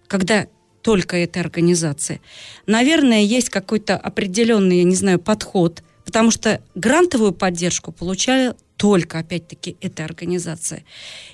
[0.08, 0.47] Когда
[0.82, 2.22] только этой организации.
[2.66, 9.76] Наверное, есть какой-то определенный, я не знаю, подход, потому что грантовую поддержку получали только, опять-таки,
[9.82, 10.86] эта организация.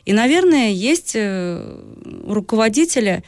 [0.04, 1.80] И, наверное, есть э,
[2.24, 3.24] у руководителя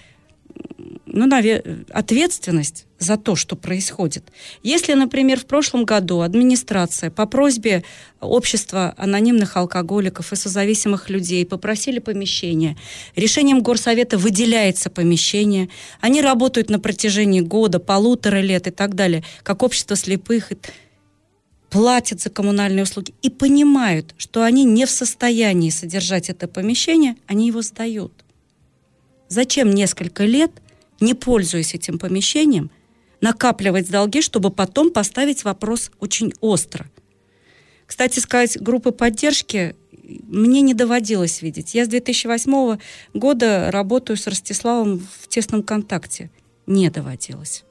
[1.05, 4.25] ну, наве- ответственность за то, что происходит.
[4.63, 7.83] Если, например, в прошлом году администрация по просьбе
[8.19, 12.75] общества анонимных алкоголиков и созависимых людей попросили помещение,
[13.15, 15.69] решением горсовета выделяется помещение,
[16.01, 20.51] они работают на протяжении года, полутора лет и так далее, как общество слепых,
[21.69, 27.47] платят за коммунальные услуги и понимают, что они не в состоянии содержать это помещение, они
[27.47, 28.13] его сдают.
[29.29, 30.51] Зачем несколько лет,
[31.01, 32.71] не пользуясь этим помещением,
[33.21, 36.87] накапливать долги, чтобы потом поставить вопрос очень остро?
[37.85, 41.73] Кстати сказать, группы поддержки мне не доводилось видеть.
[41.73, 42.77] Я с 2008
[43.13, 46.29] года работаю с Ростиславом в тесном контакте.
[46.65, 47.63] Не доводилось.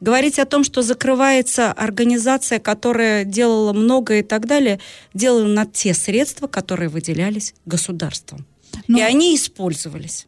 [0.00, 4.80] Говорить о том, что закрывается организация, которая делала много и так далее,
[5.12, 8.46] делала на те средства, которые выделялись государством.
[8.88, 10.26] Но- И они использовались.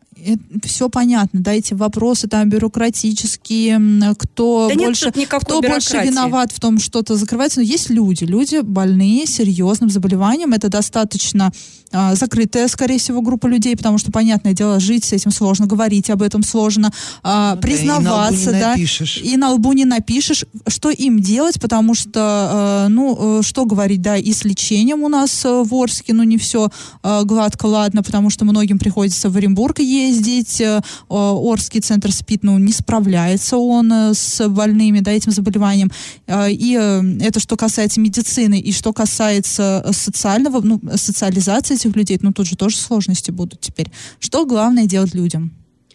[0.65, 6.53] Все понятно, да, эти вопросы там бюрократические, кто Да нет больше, никакой кто больше виноват
[6.53, 7.61] в том, что-то закрывается.
[7.61, 10.53] Но есть люди, люди больные серьезным заболеванием.
[10.53, 11.53] Это достаточно
[11.93, 16.09] а, закрытая, скорее всего, группа людей, потому что, понятное дело, жить с этим сложно, говорить
[16.09, 16.91] об этом сложно,
[17.23, 19.21] а, Ну да, и на лбу признаваться, не да, напишешь.
[19.23, 24.01] и на лбу не напишешь, что им делать, потому что, э, ну, э, что говорить,
[24.01, 26.71] да, и с лечением у нас э, в Орске, ну, не все
[27.03, 30.12] гладко, ладно, потому что многим приходится в Оренбург ездить,
[30.61, 35.91] э, э, Орский центр СПИД, ну, не справляется он э, с больными, да, этим заболеванием,
[36.27, 36.73] Э, и
[37.21, 42.57] это что касается медицины, и что касается социального, ну, социализации этих людей, ну, тут же
[42.57, 43.91] тоже сложности будут теперь.
[44.19, 45.53] Что главное делать людям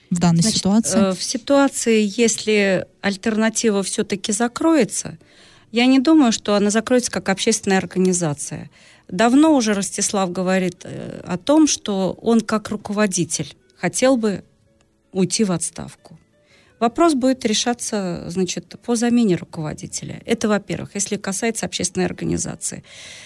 [0.10, 1.16] в данной Значит, ситуации?
[1.16, 5.18] в ситуации, если альтернатива все-таки закроется,
[5.72, 8.70] я не думаю, что она закроется как общественная организация.
[9.10, 14.44] Давно уже Ростислав говорит о том, что он как руководитель хотел бы
[15.12, 16.20] уйти в отставку.
[16.80, 20.22] Вопрос будет решаться, значит, по замене руководителя.
[20.26, 22.84] Это, во-первых, если касается общественной организации.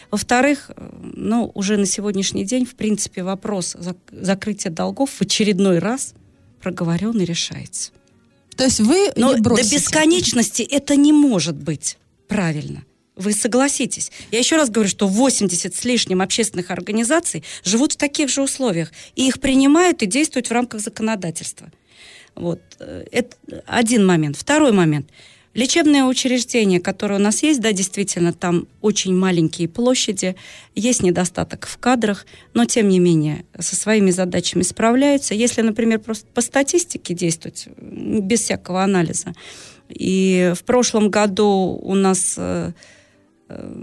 [0.10, 5.80] Во-вторых, э, ну, уже на сегодняшний день, в принципе, вопрос зак- закрытия долгов в очередной
[5.80, 6.14] раз
[6.62, 7.92] проговорен и решается.
[8.56, 9.76] То есть вы Но не до бросите.
[9.76, 11.98] бесконечности это не может быть
[12.30, 12.84] правильно.
[13.16, 14.12] Вы согласитесь.
[14.32, 18.92] Я еще раз говорю, что 80 с лишним общественных организаций живут в таких же условиях.
[19.16, 21.72] И их принимают и действуют в рамках законодательства.
[22.36, 22.62] Вот.
[22.80, 23.36] э, Это
[23.66, 24.38] один момент.
[24.38, 25.08] Второй момент.
[25.54, 30.38] Лечебные учреждения, которые у нас есть, да, действительно, там очень маленькие площади,
[30.76, 35.34] есть недостаток в кадрах, но, тем не менее, со своими задачами справляются.
[35.34, 39.34] Если, например, просто по статистике действовать, без всякого анализа,
[39.90, 42.72] и в прошлом году у нас э,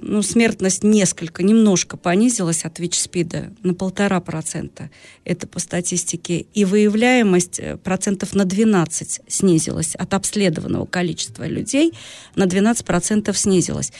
[0.02, 4.90] ну, смертность несколько, немножко понизилась от ВИЧ-СПИДа на полтора процента.
[5.24, 6.46] Это по статистике.
[6.54, 11.92] И выявляемость э, процентов на 12 снизилась от обследованного количества людей,
[12.34, 13.92] на 12 процентов снизилась.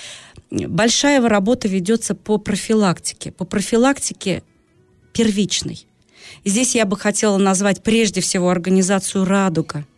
[0.50, 3.32] Большая работа ведется по профилактике.
[3.32, 4.42] По профилактике
[5.12, 5.86] первичной.
[6.44, 9.97] И здесь я бы хотела назвать прежде всего организацию «Радуга», э,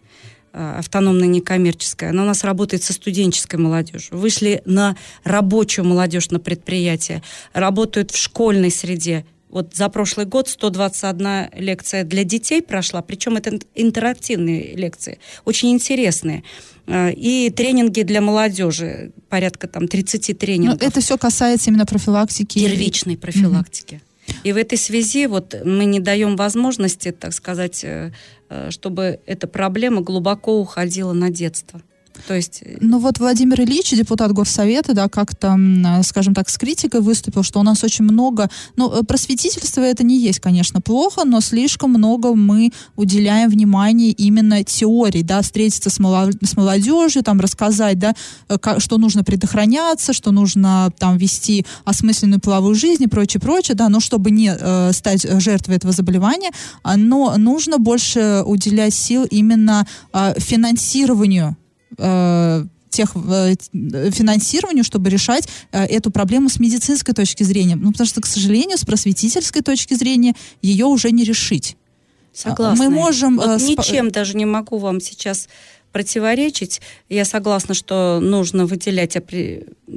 [0.53, 2.11] автономная некоммерческая.
[2.11, 4.17] Она у нас работает со студенческой молодежью.
[4.19, 7.23] Вышли на рабочую молодежь на предприятие,
[7.53, 9.25] работают в школьной среде.
[9.49, 15.71] Вот за прошлый год 121 лекция для детей прошла, причем это ин- интерактивные лекции, очень
[15.73, 16.45] интересные.
[16.87, 22.59] Э, И тренинги для молодежи, порядка там 30 Ну, тренингов это все касается именно профилактики.
[22.61, 24.01] первичной профилактики.
[24.45, 28.13] И в этой связи вот мы не даем возможности, так сказать, э, э,
[28.71, 31.83] чтобы эта проблема глубоко уходила на детство.
[32.27, 32.63] То есть...
[32.63, 37.43] Э, ну вот Владимир Ильич, депутат Горсовета, да, как-то, э, скажем так, с критикой выступил,
[37.43, 38.51] что у нас очень много...
[38.77, 44.63] Ну, э, просветительство это не есть, конечно, плохо, но слишком много мы уделяем внимания именно
[44.65, 48.15] теории, да, встретиться с, с молодежью, там, рассказать, да,
[48.61, 53.89] как, что нужно предохраняться, что нужно там вести осмысленную половую жизнь и прочее, прочее, да,
[53.89, 56.51] но чтобы не э, стать жертвой этого заболевания,
[56.83, 61.57] а, но нужно больше уделять сил именно э, финансированию
[61.99, 63.55] э, тех э,
[64.11, 67.77] финансированию, чтобы решать э, эту проблему с медицинской точки зрения.
[67.77, 71.77] Ну, потому что, к сожалению, с просветительской точки зрения ее уже не решить.
[72.33, 72.85] Согласна.
[72.85, 73.37] Мы можем...
[73.37, 75.49] Вот э, ничем даже не могу вам сейчас
[75.93, 76.81] противоречить.
[77.09, 79.17] Я согласна, что нужно выделять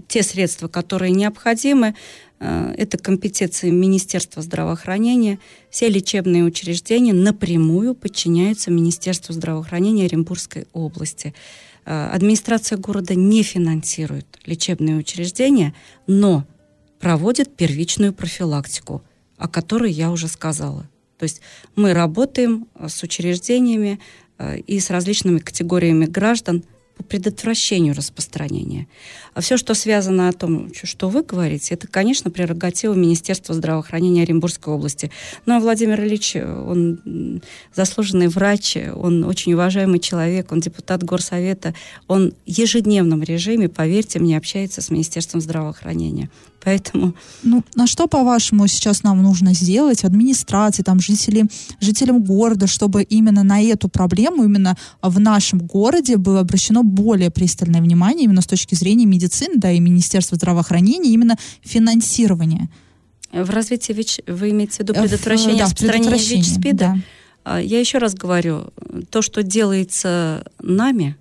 [0.08, 1.94] те средства, которые необходимы.
[2.40, 5.38] Это компетенции Министерства здравоохранения.
[5.70, 11.36] Все лечебные учреждения напрямую подчиняются Министерству здравоохранения Оренбургской области.
[11.86, 15.74] Э, администрация города не финансирует лечебные учреждения,
[16.08, 16.46] но
[17.00, 19.04] проводит первичную профилактику,
[19.38, 20.88] о которой я уже сказала.
[21.18, 21.42] То есть
[21.76, 24.00] мы работаем э, с учреждениями
[24.38, 26.64] э, и с различными категориями граждан
[26.96, 28.88] по предотвращению распространения.
[29.34, 34.74] А все, что связано о том, что вы говорите, это, конечно, прерогатива Министерства здравоохранения Оренбургской
[34.74, 35.12] области.
[35.46, 37.42] Ну, а Владимир Ильич, он
[37.74, 41.74] заслуженный врач, он очень уважаемый человек, он депутат Горсовета,
[42.08, 46.30] он в ежедневном режиме, поверьте мне, общается с Министерством здравоохранения.
[46.64, 47.14] Поэтому...
[47.44, 51.46] Ну, на что, по-вашему, сейчас нам нужно сделать, администрации, там, жители,
[51.82, 57.82] жителям города, чтобы именно на эту проблему, именно в нашем городе было обращено более пристальное
[57.82, 62.70] внимание именно с точки зрения медицины, да, и Министерства здравоохранения, именно финансирования?
[63.32, 66.78] В развитии ВИЧ вы имеете в виду предотвращение да, распространения ВИЧ-СПИДа?
[66.78, 66.98] Да.
[67.44, 68.72] А, я еще раз говорю,
[69.10, 71.18] то, что делается нами,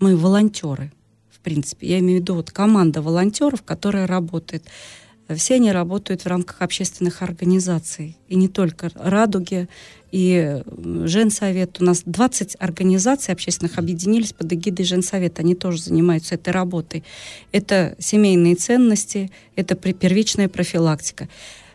[0.00, 0.92] мы волонтеры–
[1.42, 1.88] принципе.
[1.88, 4.64] Я имею в виду вот команда волонтеров, которая работает.
[5.28, 8.16] Все они работают в рамках общественных организаций.
[8.28, 9.68] И не только «Радуги»,
[10.12, 10.62] и
[11.04, 11.80] Женсовет.
[11.80, 15.40] У нас 20 организаций общественных объединились под эгидой Женсовета.
[15.40, 17.02] Они тоже занимаются этой работой.
[17.50, 21.28] Это семейные ценности, это первичная профилактика.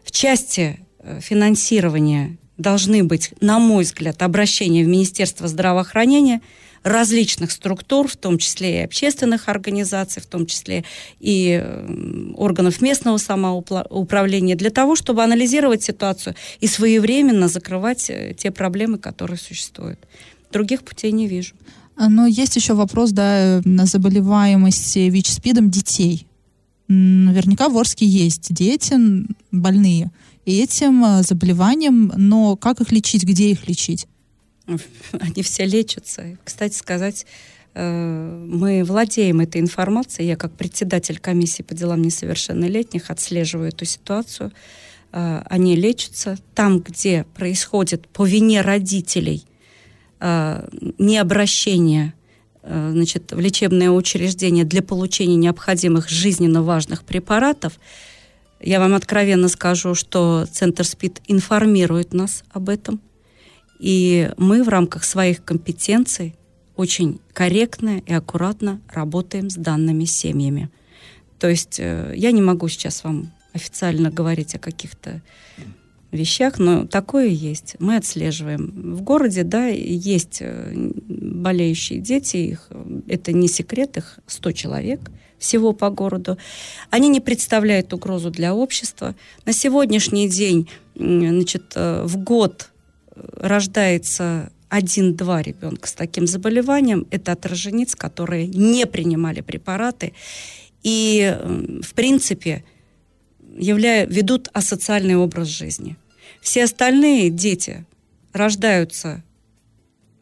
[0.03, 6.41] В части э, финансирования должны быть, на мой взгляд, обращения в Министерство здравоохранения–
[6.83, 10.83] различных структур, в том числе и общественных организаций, в том числе
[11.19, 11.63] и
[12.35, 19.37] органов местного самоуправления, для того, чтобы анализировать ситуацию и своевременно закрывать э, те проблемы, которые
[19.37, 19.99] существуют.
[20.51, 21.53] Других путей не вижу.
[21.97, 26.27] Но есть еще вопрос, да, на заболеваемость ВИЧ-СПИДом детей.
[26.87, 28.95] Наверняка в Орске есть дети
[29.51, 30.11] больные
[30.45, 34.07] этим э, заболеванием, но как их лечить, где их лечить?
[35.19, 36.37] они все лечатся.
[36.43, 37.25] Кстати сказать,
[37.73, 40.27] э, мы владеем этой информацией.
[40.27, 44.51] Я как председатель комиссии по делам несовершеннолетних отслеживаю эту ситуацию.
[45.11, 46.37] Э, они лечатся.
[46.53, 49.45] Там, где происходит по вине родителей
[50.19, 52.13] э, необращение
[52.69, 57.79] значит, в лечебное учреждение для получения необходимых жизненно важных препаратов,
[58.59, 62.99] я вам откровенно скажу, что Центр СПИД информирует нас об этом.
[63.79, 66.35] И мы в рамках своих компетенций
[66.75, 70.69] очень корректно и аккуратно работаем с данными семьями.
[71.39, 75.21] То есть э, я не могу сейчас вам официально говорить о каких-то
[76.11, 77.75] вещах, но такое есть.
[77.79, 78.95] Мы отслеживаем.
[78.95, 80.71] В городе, да, есть э,
[81.07, 82.69] болеющие дети, их,
[83.07, 86.37] это не секрет, их 100 человек всего по городу.
[86.89, 89.15] Они не представляют угрозу для общества.
[89.45, 92.71] На сегодняшний день значит, э, в год
[93.33, 97.45] рождается один-два ребенка с таким заболеванием, это от
[97.95, 100.13] которые не принимали препараты
[100.83, 101.37] и,
[101.81, 102.63] в принципе,
[103.57, 105.95] являя, ведут асоциальный образ жизни.
[106.41, 107.85] Все остальные дети
[108.33, 109.23] рождаются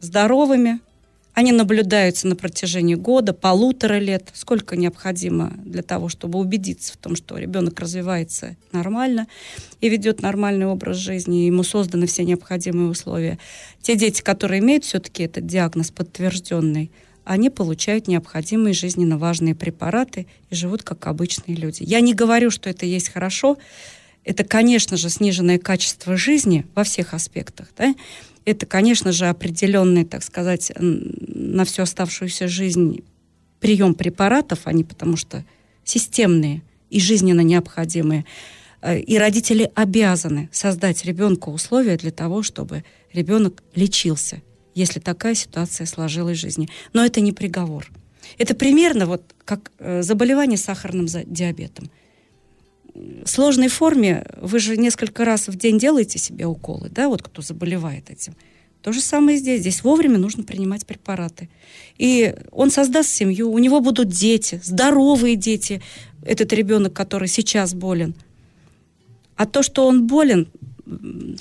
[0.00, 0.80] здоровыми,
[1.36, 7.14] они наблюдаются на протяжении года, полутора лет, сколько необходимо для того, чтобы убедиться в том,
[7.14, 9.26] что ребенок развивается нормально
[9.82, 13.38] и ведет нормальный образ жизни, ему созданы все необходимые условия.
[13.82, 16.90] Те дети, которые имеют все-таки этот диагноз подтвержденный,
[17.26, 21.82] они получают необходимые жизненно важные препараты и живут как обычные люди.
[21.82, 23.58] Я не говорю, что это есть хорошо.
[24.24, 27.68] Это, конечно же, сниженное качество жизни во всех аспектах.
[27.76, 27.94] Да?
[28.46, 33.02] Это, конечно же, определенный, так сказать, на всю оставшуюся жизнь
[33.60, 35.44] прием препаратов, они потому что
[35.84, 38.24] системные и жизненно необходимые.
[38.80, 44.42] Э, и родители обязаны создать ребенку условия для того, чтобы ребенок лечился,
[44.74, 46.68] если такая ситуация сложилась в жизни.
[46.92, 47.90] Но это не приговор.
[48.38, 51.90] Это примерно вот как э, заболевание сахарным диабетом.
[53.24, 58.10] Сложной форме вы же несколько раз в день делаете себе уколы, да, вот кто заболевает
[58.10, 58.34] этим.
[58.82, 59.62] То же самое здесь.
[59.62, 61.48] Здесь вовремя нужно принимать препараты.
[61.98, 65.82] И он создаст семью, у него будут дети, здоровые дети,
[66.24, 68.14] этот ребенок, который сейчас болен.
[69.34, 70.48] А то, что он болен,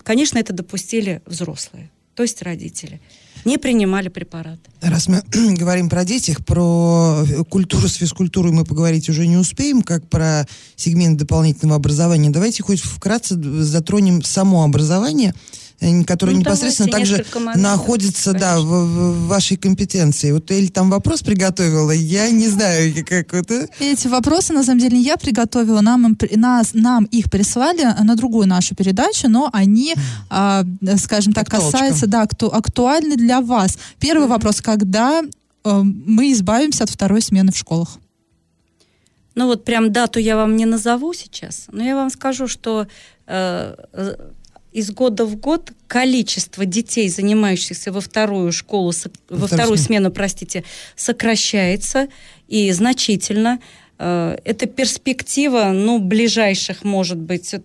[0.03, 2.99] конечно, это допустили взрослые, то есть родители
[3.43, 4.61] не принимали препараты.
[4.81, 5.21] Раз мы
[5.55, 11.19] говорим про детях, про культуру с физкультурой мы поговорить уже не успеем, как про сегмент
[11.19, 12.31] дополнительного образования.
[12.31, 15.33] Давайте хоть вкратце затронем само образование–
[16.05, 20.31] которые ну, непосредственно также находятся да, в, в вашей компетенции.
[20.31, 23.67] Вот Эль там вопрос приготовила, я не знаю, как это.
[23.79, 28.47] Эти вопросы, на самом деле, не я приготовила, нам, нас, нам их прислали на другую
[28.47, 29.93] нашу передачу, но они,
[30.29, 30.63] а,
[30.97, 31.71] скажем так, Актуалочка.
[31.71, 33.77] касаются, да, акту, актуальны для вас.
[33.99, 37.97] Первый вопрос, когда э, мы избавимся от второй смены в школах?
[39.35, 42.87] Ну вот прям дату я вам не назову сейчас, но я вам скажу, что
[43.27, 43.75] э,
[44.75, 48.91] из года в год количество детей, занимающихся во вторую школу,
[49.29, 50.65] во вторую смену, простите,
[50.97, 52.09] сокращается
[52.49, 53.59] и значительно.
[53.99, 57.55] Э, это перспектива, ну, ближайших, может быть,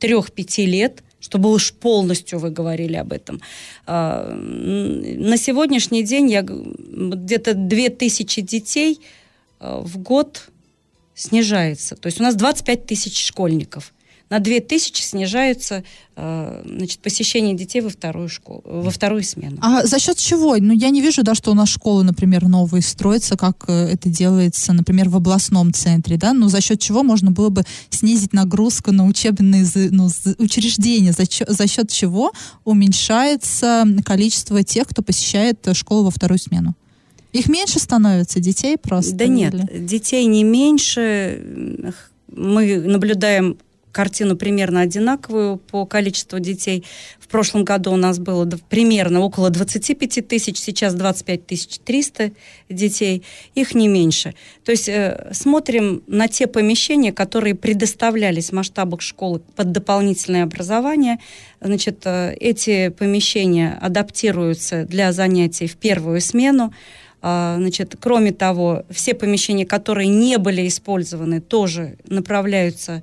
[0.00, 3.40] трех-пяти лет, чтобы уж полностью вы говорили об этом.
[3.86, 9.00] Э, на сегодняшний день я где-то 2000 детей
[9.60, 10.48] э, в год
[11.14, 11.94] снижается.
[11.94, 13.94] То есть у нас 25 тысяч школьников–
[14.30, 15.82] на 2000 снижаются
[16.14, 19.58] э, значит, посещение детей во вторую школу, во вторую смену.
[19.60, 20.56] А за счет чего?
[20.56, 24.08] Ну, я не вижу, да, что у нас школы, например, новые строятся, как э, это
[24.08, 28.92] делается, например, в областном центре, да, но за счет чего можно было бы снизить нагрузку
[28.92, 30.08] на учебные ну,
[30.38, 32.32] учреждения, за, за счет чего
[32.64, 36.76] уменьшается количество тех, кто посещает школу во вторую смену?
[37.32, 39.14] Их меньше становится, детей просто?
[39.16, 39.32] Да или?
[39.32, 41.92] нет, детей не меньше.
[42.28, 43.56] Мы наблюдаем
[43.92, 46.84] картину примерно одинаковую по количеству детей.
[47.18, 52.32] В прошлом году у нас было примерно около 25 тысяч, сейчас 25 тысяч 300
[52.68, 53.22] детей,
[53.54, 54.34] их не меньше.
[54.64, 61.18] То есть э, смотрим на те помещения, которые предоставлялись в масштабах школы под дополнительное образование.
[61.60, 66.72] Значит, э, эти помещения адаптируются для занятий в первую смену.
[67.22, 73.02] А, значит, кроме того, все помещения, которые не были использованы, тоже направляются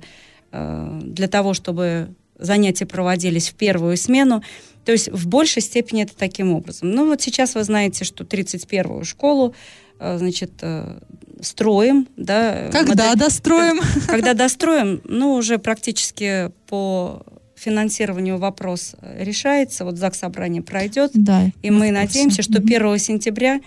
[0.50, 4.42] для того, чтобы занятия проводились в первую смену.
[4.84, 6.90] То есть в большей степени это таким образом.
[6.90, 9.54] Ну вот сейчас вы знаете, что 31-ю школу
[9.98, 10.98] э, значит, э,
[11.42, 12.08] строим.
[12.16, 13.80] Да, когда модель, достроим?
[14.06, 17.22] Когда достроим, ну, уже практически по
[17.54, 19.84] финансированию вопрос решается.
[19.84, 21.10] Вот ЗАГС собрание пройдет.
[21.14, 23.60] Да, и мы надеемся, что 1 сентября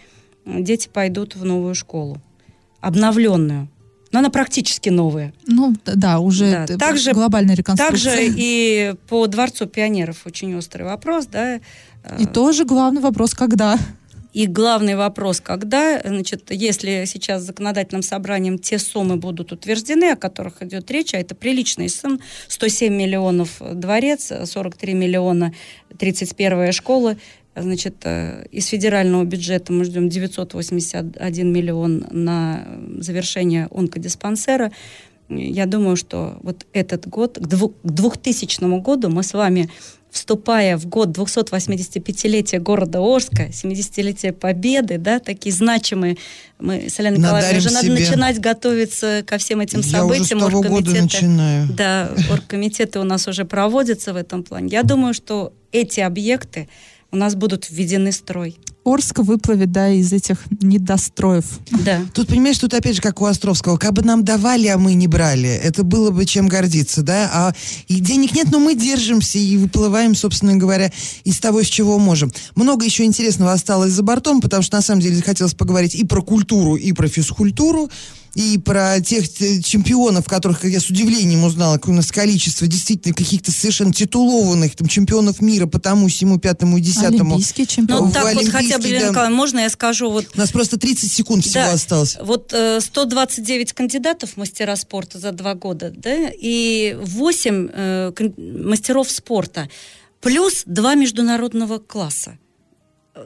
[0.46, 2.18] дети пойдут в новую школу.
[2.80, 3.70] Обновленную.
[4.12, 5.34] Но она практически новая.
[5.48, 6.78] Ну, да, уже да.
[6.78, 8.16] Также, глобальная реконструкция.
[8.16, 11.60] Также и по Дворцу пионеров очень острый вопрос, да.
[12.20, 13.78] И тоже главный вопрос, когда?
[14.34, 20.62] И главный вопрос, когда, значит, если сейчас законодательным собранием те суммы будут утверждены, о которых
[20.62, 25.54] идет речь, а это приличные суммы, 107 миллионов дворец, 43 миллиона
[25.98, 27.18] 31 школа,
[27.56, 32.66] Значит, э, из федерального бюджета мы ждем 981 миллион на
[33.00, 34.72] завершение онкодиспансера.
[35.28, 37.48] Я думаю, что вот этот год, к
[37.84, 39.70] 2000 году мы с вами
[40.12, 46.18] вступая в год 285-летия города Орска, 70-летия Победы, да, такие значимые,
[46.60, 50.40] мы с Еленой Николаевной уже надо начинать готовиться ко всем этим Я событиям.
[50.40, 51.68] Я уже с того года начинаю.
[51.74, 54.68] Да, оргкомитеты у нас уже проводятся в этом плане.
[54.68, 56.68] Я думаю, что эти объекты,
[57.12, 58.58] у нас будут введены строй.
[58.84, 61.46] Орск выплывет, да, из этих недостроев.
[61.86, 62.02] Да.
[62.16, 65.08] Тут, понимаешь, тут опять же, как у Островского, как бы нам давали, а мы не
[65.08, 65.50] брали.
[65.50, 67.30] Это было бы чем гордиться, да?
[67.32, 67.54] А
[67.88, 70.92] и денег нет, но мы держимся и выплываем, собственно говоря,
[71.24, 72.32] из того, с чего можем.
[72.56, 76.24] Много еще интересного осталось за бортом, потому что, на самом деле, хотелось поговорить и про
[76.24, 77.90] культуру, и про физкультуру
[78.36, 83.14] и про тех э, чемпионов, которых я с удивлением узнала, какое у нас количество действительно
[83.14, 87.36] каких-то совершенно титулованных там, чемпионов мира по тому, всему, пятому и десятому.
[87.36, 88.08] Олимпийские чемпионы.
[88.08, 89.10] Ну, так вот хотя бы, да.
[89.10, 90.10] Николаевна, можно я скажу?
[90.10, 92.18] Вот, у нас просто 30 секунд всего да, осталось.
[92.22, 99.12] Вот э, 129 кандидатов в мастера спорта за два года, да, и 8 э, мастеров
[99.12, 99.70] спорта,
[100.22, 102.38] плюс два международного класса.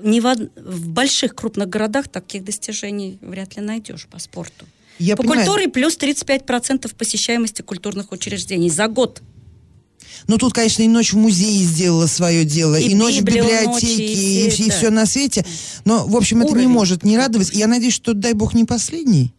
[0.01, 4.65] Не в, в больших крупных городах таких достижений вряд ли найдешь по спорту.
[4.99, 5.45] Я по понимаю.
[5.45, 9.21] культуре плюс 35% посещаемости культурных учреждений за год.
[10.27, 13.87] Но тут, конечно, и ночь в музее сделала свое дело, и, И ночь в библиотеке,
[14.05, 14.77] и и, все и это.
[14.77, 15.45] все на свете.
[15.83, 16.69] Но, в общем, это не Уровень.
[16.69, 17.51] может не радовать.
[17.53, 19.33] Я надеюсь, что, дай бог, не последний.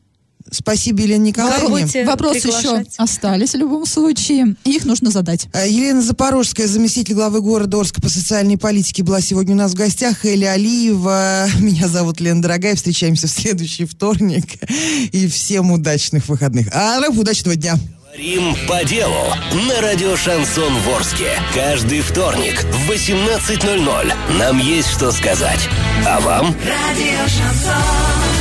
[0.50, 1.60] Спасибо, Елене Николаевне.
[1.60, 2.94] Попробуйте Вопросы еще приглашать.
[2.98, 4.56] остались в любом случае.
[4.64, 5.48] Их нужно задать.
[5.52, 9.74] А, Елена Запорожская, заместитель главы города Орска по социальной политике, была сегодня у нас в
[9.74, 10.24] гостях.
[10.24, 11.48] Эля Алиева.
[11.58, 12.76] Меня зовут Лена Дорогая.
[12.76, 14.44] Встречаемся в следующий вторник.
[15.12, 16.68] И всем удачных выходных.
[16.72, 17.76] А удачного дня.
[18.16, 19.26] Говорим по делу
[19.68, 21.32] на радио Шансон Ворске.
[21.54, 25.68] Каждый вторник в 18.00 нам есть что сказать.
[26.06, 26.46] А вам?
[26.64, 28.35] Радио Шансон.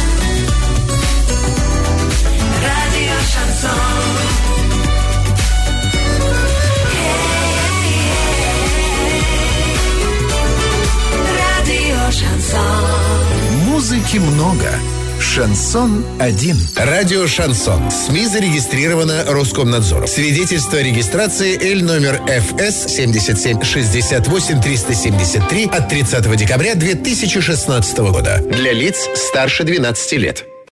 [13.65, 14.69] Музыки много.
[15.19, 16.57] Шансон один.
[16.75, 17.91] Радио «Шансон».
[17.91, 20.07] СМИ зарегистрировано Роскомнадзором.
[20.07, 28.41] Свидетельство о регистрации Л номер ФС 77 68 373 от 30 декабря 2016 года.
[28.45, 30.45] Для лиц старше 12 лет.